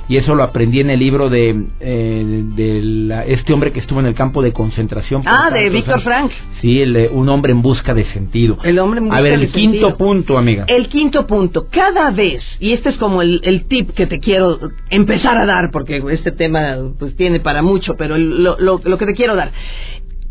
y 0.10 0.18
eso 0.18 0.36
lo 0.36 0.44
aprendí 0.44 0.80
en 0.80 0.90
el 0.90 1.00
libro 1.00 1.30
de, 1.30 1.66
eh, 1.80 3.24
este 3.28 3.54
hombre 3.54 3.72
que 3.74 3.80
estuvo 3.80 4.00
en 4.00 4.06
el 4.06 4.16
campo 4.16 4.42
de 4.42 4.54
concentración. 4.54 5.22
Ah, 5.26 5.50
de 5.52 5.70
Víctor 5.70 6.02
Frank. 6.02 6.32
Sí, 6.62 6.82
un 7.12 7.30
hombre 7.30 7.52
en 7.52 7.62
busca 7.62 7.94
de 7.94 8.06
sentido. 8.14 8.58
El 8.64 8.80
hombre 8.80 9.00
en 9.00 9.06
busca 9.06 9.20
A 9.20 9.22
ver, 9.22 9.34
el 9.34 9.52
quinto 9.52 9.98
punto, 9.98 10.38
amiga. 10.38 10.66
El 10.68 10.88
quinto 10.88 11.28
punto. 11.28 11.68
Cada 11.70 12.12
vez, 12.12 12.44
y 12.60 12.74
este 12.74 12.90
es 12.90 12.98
como 12.98 13.22
el, 13.22 13.66
tip 13.68 13.92
que 13.92 14.08
te 14.08 14.20
quiero 14.20 14.60
empezar 14.90 15.38
a 15.38 15.46
dar, 15.46 15.72
porque 15.72 16.02
este 16.12 16.32
tema 16.32 16.78
pues 16.98 17.16
tiene 17.16 17.40
para 17.40 17.62
mucho, 17.62 17.96
pero 17.98 18.18
lo, 18.18 18.58
lo 18.58 18.98
que 18.98 19.06
te 19.06 19.14
quiero 19.14 19.36
dar 19.36 19.52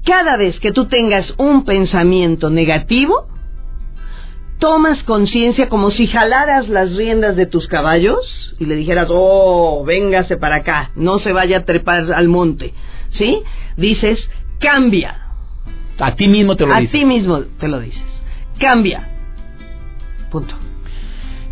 cada 0.06 0.36
vez 0.36 0.58
que 0.60 0.72
tú 0.72 0.86
tengas 0.86 1.34
un 1.36 1.64
pensamiento 1.64 2.48
negativo, 2.48 3.26
tomas 4.58 5.02
conciencia 5.02 5.68
como 5.68 5.90
si 5.90 6.06
jalaras 6.06 6.68
las 6.68 6.94
riendas 6.96 7.36
de 7.36 7.46
tus 7.46 7.66
caballos 7.66 8.54
y 8.58 8.64
le 8.64 8.76
dijeras, 8.76 9.08
oh, 9.10 9.84
véngase 9.84 10.36
para 10.36 10.56
acá, 10.56 10.92
no 10.94 11.18
se 11.18 11.32
vaya 11.32 11.58
a 11.58 11.64
trepar 11.64 12.12
al 12.12 12.28
monte. 12.28 12.72
¿Sí? 13.10 13.42
Dices, 13.76 14.18
cambia. 14.60 15.26
A 15.98 16.14
ti 16.14 16.28
mismo 16.28 16.56
te 16.56 16.66
lo 16.66 16.74
dices. 16.74 16.88
A 16.88 16.92
ti 16.92 17.04
mismo 17.04 17.40
te 17.58 17.68
lo 17.68 17.80
dices. 17.80 18.04
Cambia. 18.58 19.08
Punto. 20.30 20.54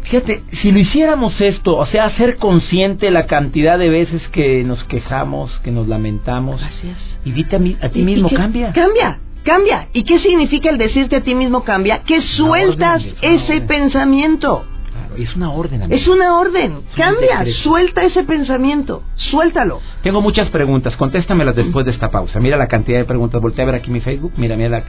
Fíjate, 0.04 0.42
si 0.60 0.70
lo 0.70 0.78
hiciéramos 0.78 1.40
esto, 1.40 1.76
o 1.76 1.86
sea, 1.86 2.10
ser 2.16 2.36
consciente 2.36 3.10
la 3.10 3.26
cantidad 3.26 3.78
de 3.78 3.88
veces 3.88 4.22
que 4.28 4.62
nos 4.62 4.84
quejamos, 4.84 5.58
que 5.60 5.70
nos 5.70 5.88
lamentamos. 5.88 6.60
Gracias. 6.60 6.98
Y 7.24 7.32
dite 7.32 7.56
a, 7.56 7.88
ti 7.88 8.02
mismo, 8.02 8.28
cambia. 8.28 8.72
Cambia, 8.72 9.18
cambia. 9.44 9.88
¿Y 9.94 10.04
qué 10.04 10.18
significa 10.18 10.68
el 10.68 10.76
decirte 10.76 11.16
a 11.16 11.20
ti 11.22 11.34
mismo 11.34 11.64
cambia? 11.64 12.02
Que 12.02 12.20
sueltas 12.20 13.02
ese 13.22 13.62
pensamiento. 13.62 14.66
Claro, 14.92 15.16
es 15.16 15.34
una 15.36 15.52
orden. 15.52 15.90
Es 15.90 16.06
una 16.06 16.38
orden. 16.38 16.82
cambia, 16.94 17.42
suelta 17.62 18.04
ese 18.04 18.24
pensamiento. 18.24 19.02
Suéltalo. 19.14 19.80
Tengo 20.02 20.20
muchas 20.20 20.50
preguntas, 20.50 20.94
contéstamelas 20.96 21.56
después 21.56 21.86
de 21.86 21.92
esta 21.92 22.10
pausa. 22.10 22.40
Mira 22.40 22.58
la 22.58 22.68
cantidad 22.68 22.98
de 22.98 23.06
preguntas. 23.06 23.40
Voltea 23.40 23.62
a 23.62 23.66
ver 23.66 23.76
aquí 23.76 23.90
mi 23.90 24.00
Facebook. 24.00 24.34
Mira, 24.36 24.54
mira. 24.54 24.68
La... 24.68 24.84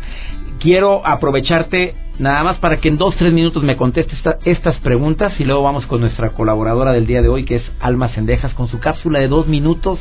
Quiero 0.60 1.06
aprovecharte 1.08 1.95
nada 2.19 2.43
más 2.43 2.58
para 2.58 2.78
que 2.78 2.89
en 2.89 2.97
dos, 2.97 3.15
tres 3.17 3.34
minutos 3.34 3.63
me 3.63 3.78
contestes 3.78 4.19
estas 4.43 4.78
preguntas 4.78 5.34
y 5.39 5.43
luego 5.43 5.63
vamos 5.63 5.86
con 5.86 6.01
nuestra 6.01 6.30
colaboradora 6.30 6.91
del 6.91 7.08
día 7.08 7.21
de 7.21 7.30
hoy, 7.30 7.45
que 7.45 7.58
es 7.58 7.63
Alma 7.80 8.10
Cendejas, 8.10 8.54
con 8.54 8.67
su 8.67 8.80
cápsula 8.80 9.19
de 9.19 9.28
dos 9.28 9.47
minutos 9.47 9.99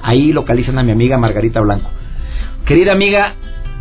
Ahí 0.01 0.31
localizan 0.31 0.79
a 0.79 0.83
mi 0.83 0.91
amiga 0.91 1.17
Margarita 1.17 1.59
Blanco. 1.59 1.89
Querida 2.65 2.93
amiga, 2.93 3.33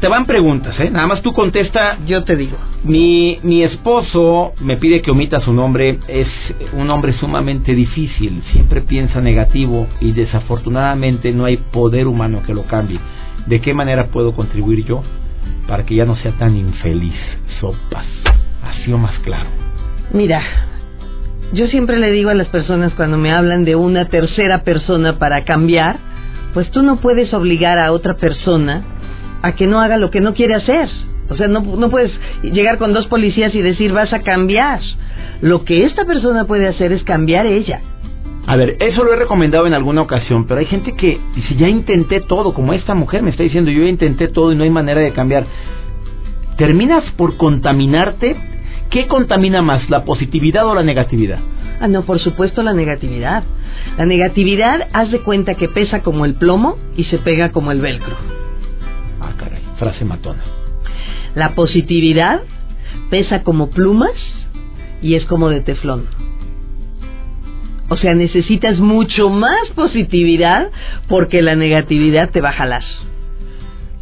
te 0.03 0.09
van 0.09 0.27
preguntas, 0.27 0.75
¿eh? 0.81 0.91
Nada 0.91 1.07
más 1.07 1.23
tú 1.23 1.33
contesta. 1.33 1.97
Yo 2.05 2.25
te 2.25 2.35
digo. 2.35 2.57
Mi, 2.83 3.39
mi 3.45 3.63
esposo 3.63 4.53
me 4.59 4.77
pide 4.77 5.01
que 5.01 5.13
omita 5.13 5.41
su 5.43 5.53
nombre. 5.53 6.01
Es 6.09 6.27
un 6.73 6.91
hombre 6.91 7.13
sumamente 7.13 7.73
difícil. 7.73 8.43
Siempre 8.51 8.81
piensa 8.81 9.21
negativo 9.21 9.87
y 10.01 10.11
desafortunadamente 10.11 11.31
no 11.31 11.45
hay 11.45 11.59
poder 11.59 12.09
humano 12.09 12.43
que 12.45 12.53
lo 12.53 12.65
cambie. 12.65 12.99
¿De 13.47 13.61
qué 13.61 13.75
manera 13.75 14.09
puedo 14.09 14.33
contribuir 14.35 14.85
yo 14.85 15.05
para 15.69 15.87
que 15.87 15.95
ya 15.95 16.05
no 16.05 16.17
sea 16.17 16.33
tan 16.33 16.57
infeliz? 16.57 17.15
Sopas. 17.61 18.07
Así 18.65 18.93
o 18.93 18.99
más 18.99 19.17
claro. 19.21 19.51
Mira, 20.13 20.43
yo 21.53 21.69
siempre 21.69 22.01
le 22.01 22.11
digo 22.11 22.31
a 22.31 22.35
las 22.35 22.49
personas 22.49 22.93
cuando 22.95 23.19
me 23.19 23.31
hablan 23.31 23.65
de 23.65 23.77
una 23.77 24.07
tercera 24.07 24.65
persona 24.65 25.21
para 25.21 25.45
cambiar, 25.45 25.99
pues 26.55 26.73
tú 26.73 26.83
no 26.83 26.97
puedes 26.97 27.33
obligar 27.33 27.79
a 27.79 27.93
otra 27.93 28.17
persona 28.17 28.83
a 29.43 29.53
que 29.53 29.67
no 29.67 29.81
haga 29.81 29.97
lo 29.97 30.11
que 30.11 30.21
no 30.21 30.35
quiere 30.35 30.55
hacer. 30.55 30.89
O 31.29 31.35
sea, 31.35 31.49
no, 31.49 31.61
no 31.61 31.91
puedes 31.91 32.13
llegar 32.43 32.79
con 32.79 32.93
dos 32.93 33.07
policías 33.07 33.55
y 33.55 33.63
decir 33.63 33.93
vas 33.93 34.13
a 34.13 34.21
cambiar. 34.21 34.81
Lo 35.41 35.65
que 35.65 35.85
esta 35.85 36.05
persona 36.05 36.45
puede 36.45 36.69
hacer 36.69 36.93
es 36.93 37.03
cambiar 37.05 37.47
ella. 37.47 37.81
A 38.47 38.57
ver, 38.57 38.77
eso 38.81 39.05
lo 39.05 39.13
he 39.13 39.17
recomendado 39.17 39.67
en 39.67 39.75
alguna 39.75 40.03
ocasión, 40.03 40.47
pero 40.47 40.61
hay 40.61 40.67
gente 40.67 40.95
que 40.95 41.21
dice, 41.35 41.55
ya 41.55 41.69
intenté 41.69 42.21
todo, 42.21 42.55
como 42.55 42.73
esta 42.73 42.95
mujer 42.95 43.23
me 43.23 43.31
está 43.31 43.45
diciendo, 43.45 43.71
yo 43.71 43.85
intenté 43.87 44.29
todo 44.29 44.53
y 44.53 44.57
no 44.57 44.65
hay 44.65 44.71
manera 44.71 45.01
de 45.01 45.13
cambiar. 45.13 45.47
¿Terminas 46.57 47.05
por 47.17 47.37
contaminarte? 47.37 48.37
¿Qué 48.91 49.07
contamina 49.07 49.63
más, 49.63 49.89
la 49.89 50.05
positividad 50.05 50.67
o 50.67 50.75
la 50.75 50.83
negatividad? 50.83 51.39
Ah, 51.81 51.89
no, 51.89 52.03
por 52.03 52.19
supuesto 52.19 52.63
la 52.63 52.75
negatividad. 52.75 53.45
La 53.97 54.07
negatividad, 54.07 54.89
haz 54.93 55.11
de 55.11 55.21
cuenta 55.21 55.55
que 55.55 55.69
pesa 55.69 56.03
como 56.03 56.25
el 56.25 56.35
plomo 56.35 56.79
y 56.97 57.05
se 57.05 57.19
pega 57.19 57.53
como 57.53 57.73
el 57.73 57.81
velcro. 57.81 58.42
Ah, 59.23 59.35
caray, 59.39 59.63
frase 59.79 60.05
matona. 60.05 60.43
La 61.35 61.55
positividad 61.55 62.41
pesa 63.09 63.43
como 63.43 63.71
plumas 63.71 64.13
y 65.01 65.15
es 65.15 65.25
como 65.27 65.49
de 65.49 65.61
teflón. 65.61 66.07
O 67.89 67.97
sea, 67.97 68.15
necesitas 68.15 68.79
mucho 68.79 69.29
más 69.29 69.69
positividad 69.75 70.71
porque 71.09 71.43
la 71.43 71.55
negatividad 71.55 72.31
te 72.31 72.41
va 72.41 72.49
a 72.49 72.55
jalar. 72.55 72.83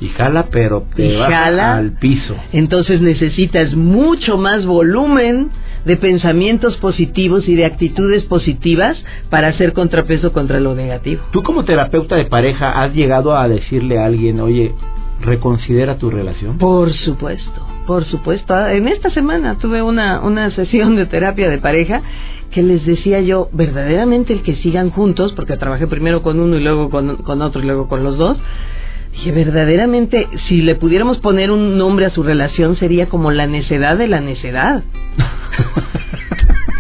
Y 0.01 0.09
jala, 0.09 0.47
pero 0.51 0.87
te 0.97 1.17
va 1.17 1.77
al 1.77 1.99
piso. 1.99 2.35
Entonces 2.53 3.03
necesitas 3.03 3.75
mucho 3.75 4.39
más 4.39 4.65
volumen 4.65 5.51
de 5.85 5.97
pensamientos 5.97 6.77
positivos 6.77 7.49
y 7.49 7.57
de 7.57 7.67
actitudes 7.67 8.25
positivas 8.25 9.03
para 9.29 9.49
hacer 9.49 9.73
contrapeso 9.73 10.33
contra 10.33 10.61
lo 10.61 10.75
negativo. 10.75 11.23
Tú 11.33 11.43
como 11.43 11.65
terapeuta 11.65 12.17
de 12.17 12.25
pareja 12.25 12.83
has 12.83 12.95
llegado 12.95 13.37
a 13.37 13.49
decirle 13.49 13.99
a 13.99 14.07
alguien, 14.07 14.41
oye, 14.41 14.73
reconsidera 15.21 15.99
tu 15.99 16.11
relación? 16.11 16.59
Por 16.59 16.93
supuesto, 16.93 17.67
por 17.87 18.05
supuesto. 18.05 18.55
Ah, 18.55 18.73
en 18.73 18.89
esta 18.89 19.11
semana 19.11 19.59
tuve 19.59 19.83
una, 19.83 20.21
una 20.21 20.51
sesión 20.57 20.97
de 20.97 21.07
terapia 21.07 21.49
de 21.49 21.59
pareja 21.59 22.03
que 22.51 22.63
les 22.63 22.85
decía 22.85 23.21
yo, 23.21 23.49
verdaderamente 23.53 24.33
el 24.33 24.43
que 24.43 24.57
sigan 24.57 24.91
juntos, 24.91 25.33
porque 25.35 25.57
trabajé 25.57 25.87
primero 25.87 26.23
con 26.23 26.41
uno 26.41 26.57
y 26.57 26.61
luego 26.61 26.91
con, 26.91 27.17
con 27.19 27.43
otro 27.43 27.63
y 27.63 27.65
luego 27.65 27.87
con 27.87 28.03
los 28.03 28.19
dos, 28.19 28.39
dije, 29.13 29.31
verdaderamente, 29.31 30.27
si 30.49 30.61
le 30.63 30.75
pudiéramos 30.75 31.19
poner 31.19 31.53
un 31.53 31.79
nombre 31.79 32.07
a 32.07 32.11
su 32.11 32.25
relación, 32.25 32.75
sería 32.77 33.09
como 33.09 33.31
la 33.31 33.47
necedad 33.47 33.97
de 33.97 34.09
la 34.09 34.21
necedad. 34.21 34.83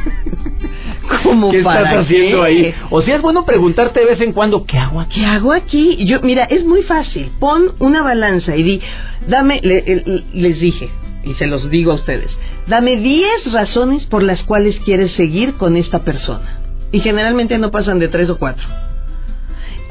¿Cómo 1.23 1.51
¿Qué 1.51 1.59
estás 1.59 1.75
para 1.75 2.01
haciendo 2.01 2.41
qué? 2.43 2.47
ahí? 2.47 2.75
O 2.91 3.03
sea, 3.03 3.17
es 3.17 3.23
bueno 3.23 3.45
preguntarte 3.45 4.01
de 4.01 4.07
vez 4.07 4.21
en 4.21 4.33
cuando, 4.33 4.65
¿qué 4.65 4.79
hago 4.79 5.01
aquí? 5.01 5.21
¿Qué 5.21 5.27
hago 5.27 5.53
aquí? 5.53 6.05
Yo, 6.05 6.21
mira, 6.23 6.45
es 6.45 6.65
muy 6.65 6.83
fácil. 6.83 7.31
Pon 7.39 7.73
una 7.79 8.03
balanza 8.03 8.57
y 8.57 8.63
di, 8.63 8.81
dame, 9.27 9.61
le- 9.63 10.25
les 10.33 10.61
dije, 10.61 10.89
y 11.25 11.35
se 11.35 11.47
los 11.47 11.69
digo 11.71 11.93
a 11.93 11.97
ustedes, 11.97 12.31
dame 12.67 12.97
10 12.97 13.53
razones 13.53 14.05
por 14.07 14.23
las 14.23 14.43
cuales 14.45 14.77
quieres 14.85 15.13
seguir 15.13 15.55
con 15.55 15.77
esta 15.77 16.01
persona. 16.05 16.59
Y 16.93 17.01
generalmente 17.01 17.59
no 17.59 17.71
pasan 17.71 17.99
de 17.99 18.09
tres 18.09 18.31
o 18.31 18.39
cuatro. 18.39 18.65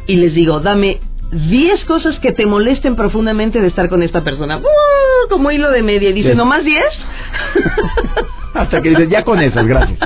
Y 0.07 0.15
les 0.15 0.33
digo, 0.33 0.59
dame 0.59 0.99
10 1.31 1.85
cosas 1.85 2.17
que 2.19 2.31
te 2.31 2.45
molesten 2.47 2.95
profundamente 2.95 3.61
de 3.61 3.67
estar 3.67 3.87
con 3.89 4.01
esta 4.03 4.23
persona. 4.23 4.57
¡Uh! 4.57 5.29
como 5.29 5.51
hilo 5.51 5.69
de 5.69 5.83
media. 5.83 6.09
Y 6.09 6.13
dice, 6.13 6.31
Sí. 6.31 6.35
¿no 6.35 6.45
más 6.45 6.63
10? 6.65 6.83
Hasta 8.53 8.81
que 8.81 8.89
dices, 8.89 9.09
ya 9.09 9.23
con 9.23 9.39
esas, 9.39 9.65
gracias. 9.65 9.99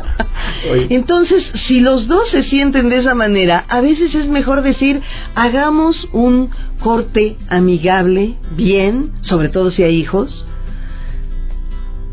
Oye. 0.71 0.88
Entonces, 0.89 1.43
si 1.67 1.79
los 1.79 2.08
dos 2.08 2.29
se 2.29 2.43
sienten 2.43 2.89
de 2.89 2.97
esa 2.97 3.15
manera, 3.15 3.65
a 3.69 3.82
veces 3.82 4.13
es 4.15 4.27
mejor 4.27 4.62
decir, 4.62 5.01
hagamos 5.36 5.95
un 6.12 6.49
corte 6.79 7.38
amigable, 7.49 8.36
bien, 8.51 9.12
sobre 9.21 9.49
todo 9.49 9.71
si 9.71 9.84
hay 9.84 9.95
hijos, 9.95 10.45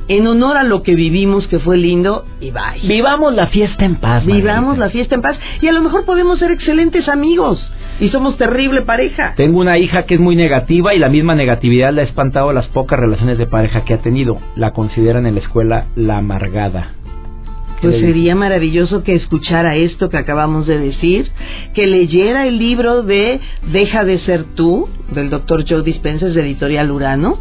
en 0.09 0.27
honor 0.27 0.57
a 0.57 0.65
lo 0.65 0.83
que 0.83 0.97
vivimos, 0.97 1.47
que 1.47 1.61
fue 1.61 1.77
lindo, 1.77 2.25
y 2.41 2.51
bye. 2.51 2.81
Vivamos 2.83 3.33
la 3.35 3.47
fiesta 3.47 3.85
en 3.85 3.97
paz. 3.97 4.25
Vivamos 4.27 4.77
Margarita. 4.77 4.85
la 4.87 4.91
fiesta 4.91 5.15
en 5.15 5.23
paz 5.23 5.39
y 5.63 5.69
a 5.69 5.73
lo 5.73 5.83
mejor 5.83 6.05
podemos 6.05 6.39
ser 6.39 6.51
excelentes 6.51 7.09
amigos 7.09 7.61
y 8.01 8.09
somos 8.09 8.37
terrible 8.37 8.83
pareja. 8.83 9.35
Tengo 9.37 9.61
una 9.61 9.79
hija 9.79 10.05
que 10.05 10.15
es 10.15 10.21
muy 10.21 10.35
negativa 10.35 10.95
y 10.95 10.99
la 10.99 11.09
misma 11.09 11.35
negatividad 11.35 11.93
le 11.93 12.01
ha 12.01 12.05
espantado 12.05 12.53
las 12.53 12.67
pocas 12.69 12.99
relaciones 12.99 13.39
de 13.39 13.47
pareja 13.47 13.85
que 13.85 13.95
ha 13.95 13.99
tenido. 13.99 14.39
La 14.57 14.73
consideran 14.73 15.27
en 15.27 15.35
la 15.35 15.41
escuela 15.41 15.87
la 15.97 16.19
amargada. 16.19 16.95
¿Qué 17.81 17.89
Pues 17.89 18.01
sería 18.01 18.35
maravilloso 18.35 19.03
que 19.03 19.15
escuchara 19.15 19.77
esto 19.77 20.11
que 20.11 20.19
acabamos 20.19 20.67
de 20.67 20.79
decir, 20.79 21.31
que 21.75 21.87
leyera 21.87 22.47
el 22.47 22.59
libro 22.59 23.03
de 23.03 23.41
Deja 23.73 24.05
de 24.05 24.19
ser 24.19 24.45
tú, 24.55 24.89
del 25.15 25.31
doctor 25.31 25.65
Joe 25.67 25.83
Dispenza, 25.83 26.27
es 26.27 26.35
de 26.35 26.43
editorial 26.43 26.91
Urano, 26.91 27.39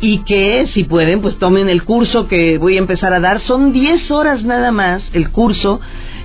y 0.00 0.18
que 0.24 0.68
si 0.72 0.84
pueden, 0.84 1.20
pues 1.20 1.36
tomen 1.38 1.68
el 1.68 1.82
curso 1.84 2.28
que 2.28 2.58
voy 2.58 2.76
a 2.76 2.80
empezar 2.80 3.12
a 3.12 3.20
dar. 3.20 3.40
Son 3.40 3.72
10 3.72 4.10
horas 4.12 4.44
nada 4.44 4.70
más 4.70 5.02
el 5.14 5.30
curso 5.30 5.80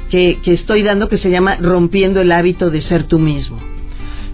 que, 0.09 0.39
que 0.43 0.53
estoy 0.53 0.83
dando 0.83 1.09
que 1.09 1.17
se 1.17 1.29
llama 1.29 1.55
Rompiendo 1.55 2.21
el 2.21 2.31
hábito 2.31 2.69
de 2.69 2.81
ser 2.81 3.03
tú 3.03 3.19
mismo. 3.19 3.59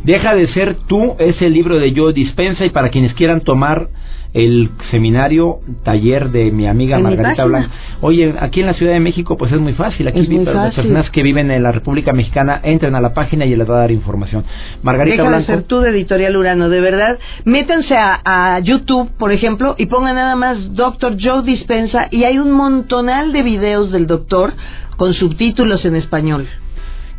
Deja 0.04 0.36
de 0.36 0.48
ser 0.50 0.76
tú 0.88 1.16
es 1.20 1.42
el 1.42 1.54
libro 1.54 1.80
de 1.80 1.94
Joe 1.96 2.14
Dispensa 2.14 2.66
y 2.66 2.70
para 2.70 2.90
quienes 2.90 3.14
quieran 3.14 3.42
tomar 3.42 3.88
el 4.34 4.72
seminario 4.90 5.60
taller 5.84 6.30
de 6.32 6.52
mi 6.52 6.68
amiga 6.68 6.98
En 6.98 7.04
mi 7.04 7.10
Margarita 7.10 7.44
página. 7.44 7.46
Blanco. 7.60 7.76
Oye, 8.02 8.34
aquí 8.40 8.62
en 8.62 8.66
la 8.66 8.74
Ciudad 8.74 8.94
de 8.94 9.00
México 9.00 9.38
pues 9.38 9.52
es 9.52 9.60
muy 9.60 9.74
fácil. 9.74 10.08
Aquí 10.08 10.20
Es 10.22 10.30
muy 10.30 10.44
las 10.44 10.54
fácil. 10.56 10.76
personas 10.84 11.10
que 11.12 11.22
viven 11.24 11.52
en 11.52 11.62
la 11.64 11.72
República 11.72 12.14
Mexicana 12.14 12.60
entren 12.64 12.96
a 12.96 13.02
la 13.02 13.14
página 13.14 13.46
y 13.46 13.56
les 13.56 13.70
va 13.70 13.76
a 13.76 13.80
dar 13.80 13.92
información. 13.92 14.44
Margarita 14.82 15.18
Deja 15.18 15.24
de 15.24 15.30
Blanco. 15.30 15.46
ser 15.46 15.64
tú 15.64 15.80
de 15.82 15.92
Editorial 15.92 16.36
Urano, 16.36 16.70
de 16.70 16.82
verdad. 16.82 17.20
Métanse 17.46 17.96
a, 17.96 18.22
a 18.56 18.60
YouTube, 18.60 19.12
por 19.20 19.32
ejemplo, 19.32 19.76
y 19.78 19.86
pongan 19.86 20.16
nada 20.16 20.36
más 20.36 20.74
Doctor 20.74 21.16
Joe 21.22 21.44
Dispensa 21.44 22.08
y 22.12 22.24
hay 22.24 22.40
un 22.40 22.52
montonal 22.52 23.32
de 23.34 23.44
videos 23.44 23.92
del 23.92 24.08
doctor 24.08 24.54
con 24.98 25.14
subtítulos 25.14 25.86
en 25.86 25.96
español. 25.96 26.48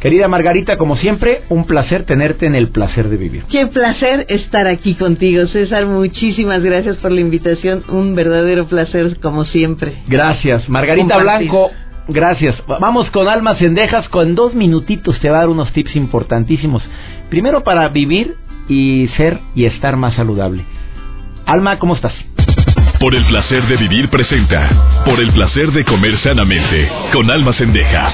Querida 0.04 0.28
Margarita, 0.28 0.76
como 0.76 0.96
siempre, 0.98 1.44
un 1.48 1.64
placer 1.64 2.04
tenerte 2.04 2.44
en 2.44 2.54
el 2.54 2.68
placer 2.68 3.08
de 3.08 3.16
vivir. 3.16 3.44
Qué 3.50 3.66
placer 3.68 4.26
estar 4.28 4.66
aquí 4.66 4.94
contigo, 4.96 5.46
César. 5.46 5.86
Muchísimas 5.86 6.62
gracias 6.62 6.96
por 6.98 7.10
la 7.10 7.22
invitación. 7.22 7.82
Un 7.88 8.14
verdadero 8.14 8.66
placer, 8.66 9.18
como 9.22 9.46
siempre. 9.46 9.94
Gracias. 10.06 10.68
Margarita 10.68 11.14
Compartir. 11.14 11.48
Blanco, 11.48 11.70
gracias. 12.08 12.54
Va- 12.70 12.78
Vamos 12.80 13.08
con 13.12 13.28
Almas 13.28 13.56
Cendejas. 13.56 14.06
Con 14.10 14.34
dos 14.34 14.54
minutitos 14.54 15.18
te 15.20 15.30
va 15.30 15.38
a 15.38 15.40
dar 15.40 15.48
unos 15.48 15.72
tips 15.72 15.96
importantísimos. 15.96 16.82
Primero 17.30 17.62
para 17.64 17.88
vivir 17.88 18.34
y 18.68 19.08
ser 19.16 19.38
y 19.54 19.64
estar 19.64 19.96
más 19.96 20.12
saludable. 20.16 20.66
Alma, 21.46 21.78
¿cómo 21.78 21.94
estás? 21.94 22.12
Por 23.00 23.14
el 23.14 23.24
placer 23.24 23.62
de 23.68 23.76
vivir 23.78 24.10
presenta. 24.10 25.02
Por 25.06 25.18
el 25.18 25.32
placer 25.32 25.72
de 25.72 25.82
comer 25.86 26.18
sanamente. 26.18 26.90
Con 27.10 27.30
almas 27.30 27.56
cendejas. 27.56 28.12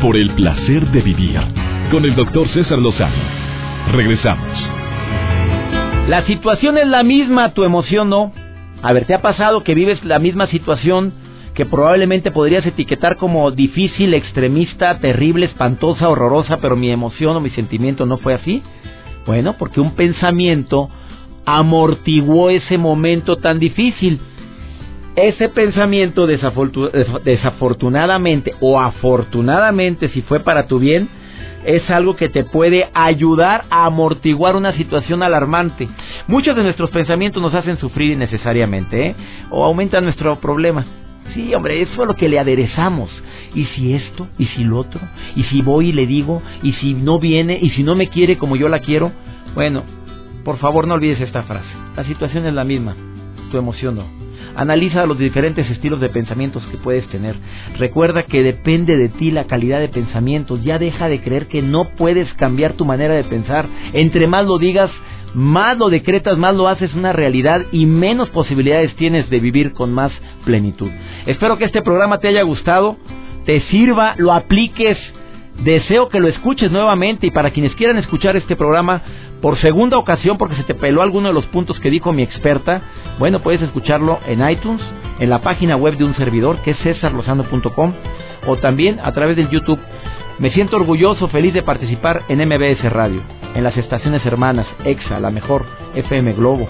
Por 0.00 0.16
el 0.16 0.30
placer 0.36 0.86
de 0.92 1.00
vivir. 1.02 1.40
Con 1.90 2.04
el 2.04 2.14
doctor 2.14 2.46
César 2.50 2.78
Lozano. 2.78 3.16
Regresamos. 3.90 4.70
La 6.08 6.24
situación 6.24 6.78
es 6.78 6.86
la 6.86 7.02
misma, 7.02 7.54
tu 7.54 7.64
emoción 7.64 8.08
no. 8.08 8.30
A 8.84 8.92
ver, 8.92 9.04
¿te 9.04 9.14
ha 9.14 9.20
pasado 9.20 9.64
que 9.64 9.74
vives 9.74 10.04
la 10.04 10.20
misma 10.20 10.46
situación 10.46 11.12
que 11.56 11.66
probablemente 11.66 12.30
podrías 12.30 12.64
etiquetar 12.66 13.16
como 13.16 13.50
difícil, 13.50 14.14
extremista, 14.14 15.00
terrible, 15.00 15.46
espantosa, 15.46 16.08
horrorosa, 16.08 16.58
pero 16.58 16.76
mi 16.76 16.90
emoción 16.90 17.34
o 17.34 17.40
mi 17.40 17.50
sentimiento 17.50 18.06
no 18.06 18.18
fue 18.18 18.34
así? 18.34 18.62
Bueno, 19.26 19.56
porque 19.58 19.80
un 19.80 19.96
pensamiento 19.96 20.90
amortiguó 21.46 22.50
ese 22.50 22.76
momento 22.76 23.38
tan 23.38 23.58
difícil. 23.58 24.20
ese 25.16 25.48
pensamiento 25.48 26.26
desafortunadamente 26.26 28.54
o 28.60 28.78
afortunadamente, 28.78 30.10
si 30.10 30.20
fue 30.22 30.40
para 30.40 30.66
tu 30.66 30.78
bien, 30.78 31.08
es 31.64 31.88
algo 31.90 32.16
que 32.16 32.28
te 32.28 32.44
puede 32.44 32.90
ayudar 32.94 33.64
a 33.70 33.86
amortiguar 33.86 34.56
una 34.56 34.74
situación 34.74 35.22
alarmante. 35.22 35.88
Muchos 36.28 36.54
de 36.54 36.62
nuestros 36.62 36.90
pensamientos 36.90 37.42
nos 37.42 37.54
hacen 37.54 37.78
sufrir 37.78 38.12
innecesariamente, 38.12 39.06
¿eh? 39.06 39.16
O 39.50 39.64
aumentan 39.64 40.04
nuestro 40.04 40.36
problema. 40.36 40.84
Sí, 41.34 41.54
hombre, 41.54 41.82
eso 41.82 42.02
es 42.02 42.08
lo 42.08 42.14
que 42.14 42.28
le 42.28 42.38
aderezamos. 42.38 43.10
¿Y 43.54 43.64
si 43.66 43.94
esto? 43.94 44.28
¿Y 44.38 44.46
si 44.46 44.64
lo 44.64 44.78
otro? 44.78 45.00
¿Y 45.34 45.44
si 45.44 45.62
voy 45.62 45.88
y 45.88 45.92
le 45.92 46.06
digo? 46.06 46.42
¿Y 46.62 46.72
si 46.74 46.94
no 46.94 47.18
viene? 47.18 47.58
¿Y 47.60 47.70
si 47.70 47.82
no 47.82 47.94
me 47.94 48.08
quiere 48.08 48.36
como 48.36 48.56
yo 48.56 48.68
la 48.68 48.80
quiero? 48.80 49.12
Bueno, 49.54 49.84
por 50.44 50.58
favor 50.58 50.86
no 50.86 50.94
olvides 50.94 51.20
esta 51.20 51.42
frase. 51.42 51.68
La 51.96 52.04
situación 52.04 52.46
es 52.46 52.54
la 52.54 52.64
misma, 52.64 52.94
tu 53.50 53.58
emoción 53.58 53.96
no. 53.96 54.04
Analiza 54.54 55.04
los 55.04 55.18
diferentes 55.18 55.68
estilos 55.70 56.00
de 56.00 56.08
pensamientos 56.08 56.66
que 56.68 56.78
puedes 56.78 57.06
tener. 57.08 57.36
Recuerda 57.78 58.22
que 58.24 58.42
depende 58.42 58.96
de 58.96 59.08
ti 59.08 59.30
la 59.30 59.44
calidad 59.44 59.80
de 59.80 59.88
pensamientos. 59.88 60.62
Ya 60.62 60.78
deja 60.78 61.08
de 61.08 61.20
creer 61.20 61.46
que 61.46 61.62
no 61.62 61.90
puedes 61.96 62.32
cambiar 62.34 62.72
tu 62.72 62.84
manera 62.84 63.14
de 63.14 63.24
pensar. 63.24 63.66
Entre 63.92 64.26
más 64.26 64.46
lo 64.46 64.58
digas, 64.58 64.90
más 65.34 65.76
lo 65.76 65.90
decretas, 65.90 66.38
más 66.38 66.54
lo 66.54 66.68
haces 66.68 66.94
una 66.94 67.12
realidad 67.12 67.66
y 67.72 67.86
menos 67.86 68.30
posibilidades 68.30 68.94
tienes 68.96 69.28
de 69.30 69.40
vivir 69.40 69.72
con 69.72 69.92
más 69.92 70.12
plenitud. 70.44 70.90
Espero 71.26 71.58
que 71.58 71.64
este 71.64 71.82
programa 71.82 72.18
te 72.18 72.28
haya 72.28 72.42
gustado, 72.42 72.96
te 73.44 73.60
sirva, 73.62 74.14
lo 74.16 74.32
apliques. 74.32 74.98
Deseo 75.64 76.10
que 76.10 76.20
lo 76.20 76.28
escuches 76.28 76.70
nuevamente 76.70 77.26
y 77.26 77.30
para 77.30 77.50
quienes 77.50 77.74
quieran 77.76 77.96
escuchar 77.96 78.36
este 78.36 78.56
programa, 78.56 79.02
por 79.40 79.58
segunda 79.58 79.98
ocasión 79.98 80.38
porque 80.38 80.56
se 80.56 80.64
te 80.64 80.74
peló 80.74 81.02
alguno 81.02 81.28
de 81.28 81.34
los 81.34 81.46
puntos 81.46 81.78
que 81.80 81.90
dijo 81.90 82.12
mi 82.12 82.22
experta, 82.22 82.82
bueno, 83.18 83.40
puedes 83.40 83.62
escucharlo 83.62 84.18
en 84.26 84.48
iTunes, 84.48 84.82
en 85.18 85.30
la 85.30 85.40
página 85.40 85.76
web 85.76 85.96
de 85.96 86.04
un 86.04 86.14
servidor 86.16 86.62
que 86.62 86.72
es 86.72 86.78
cesarlosano.com 86.78 87.92
o 88.46 88.56
también 88.56 88.98
a 89.02 89.12
través 89.12 89.36
del 89.36 89.48
YouTube. 89.48 89.80
Me 90.38 90.50
siento 90.50 90.76
orgulloso, 90.76 91.28
feliz 91.28 91.54
de 91.54 91.62
participar 91.62 92.24
en 92.28 92.46
MBS 92.46 92.92
Radio, 92.92 93.22
en 93.56 93.64
las 93.64 93.76
estaciones 93.76 94.24
hermanas, 94.26 94.66
EXA, 94.84 95.18
la 95.18 95.30
mejor, 95.30 95.64
FM 95.94 96.34
Globo, 96.34 96.68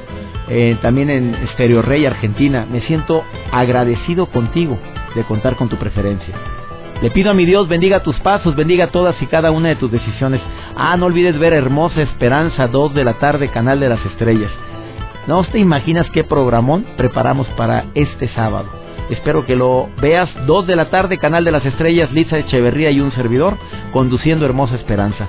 eh, 0.49 0.77
también 0.81 1.11
en 1.11 1.37
Stereo 1.53 1.83
Rey 1.83 2.07
Argentina. 2.07 2.64
Me 2.70 2.81
siento 2.83 3.25
agradecido 3.51 4.27
contigo 4.27 4.79
de 5.16 5.25
contar 5.25 5.57
con 5.57 5.68
tu 5.68 5.77
preferencia. 5.77 6.35
Le 7.03 7.11
pido 7.11 7.33
a 7.33 7.35
mi 7.35 7.44
Dios 7.44 7.68
bendiga 7.68 8.05
tus 8.05 8.18
pasos, 8.20 8.55
bendiga 8.55 8.87
todas 8.87 9.20
y 9.20 9.27
cada 9.27 9.51
una 9.51 9.68
de 9.68 9.77
tus 9.77 9.90
decisiones. 9.90 10.40
Ah, 10.77 10.96
no 10.96 11.07
olvides 11.07 11.38
ver 11.38 11.53
Hermosa 11.53 12.03
Esperanza, 12.03 12.68
2 12.68 12.94
de 12.94 13.05
la 13.05 13.14
tarde, 13.14 13.49
Canal 13.49 13.81
de 13.81 13.88
las 13.88 14.05
Estrellas. 14.07 14.51
No 15.27 15.42
te 15.42 15.59
imaginas 15.59 16.09
qué 16.11 16.22
programón 16.22 16.87
preparamos 16.96 17.49
para 17.57 17.87
este 17.94 18.29
sábado. 18.29 18.68
Espero 19.11 19.44
que 19.44 19.57
lo 19.57 19.88
veas, 20.01 20.31
2 20.46 20.66
de 20.68 20.77
la 20.77 20.88
tarde, 20.88 21.18
Canal 21.18 21.44
de 21.44 21.51
las 21.51 21.66
Estrellas, 21.66 22.12
Lisa 22.12 22.38
Echeverría 22.38 22.90
y 22.90 23.01
un 23.01 23.12
servidor, 23.12 23.57
conduciendo 23.92 24.46
Hermosa 24.46 24.77
Esperanza. 24.77 25.29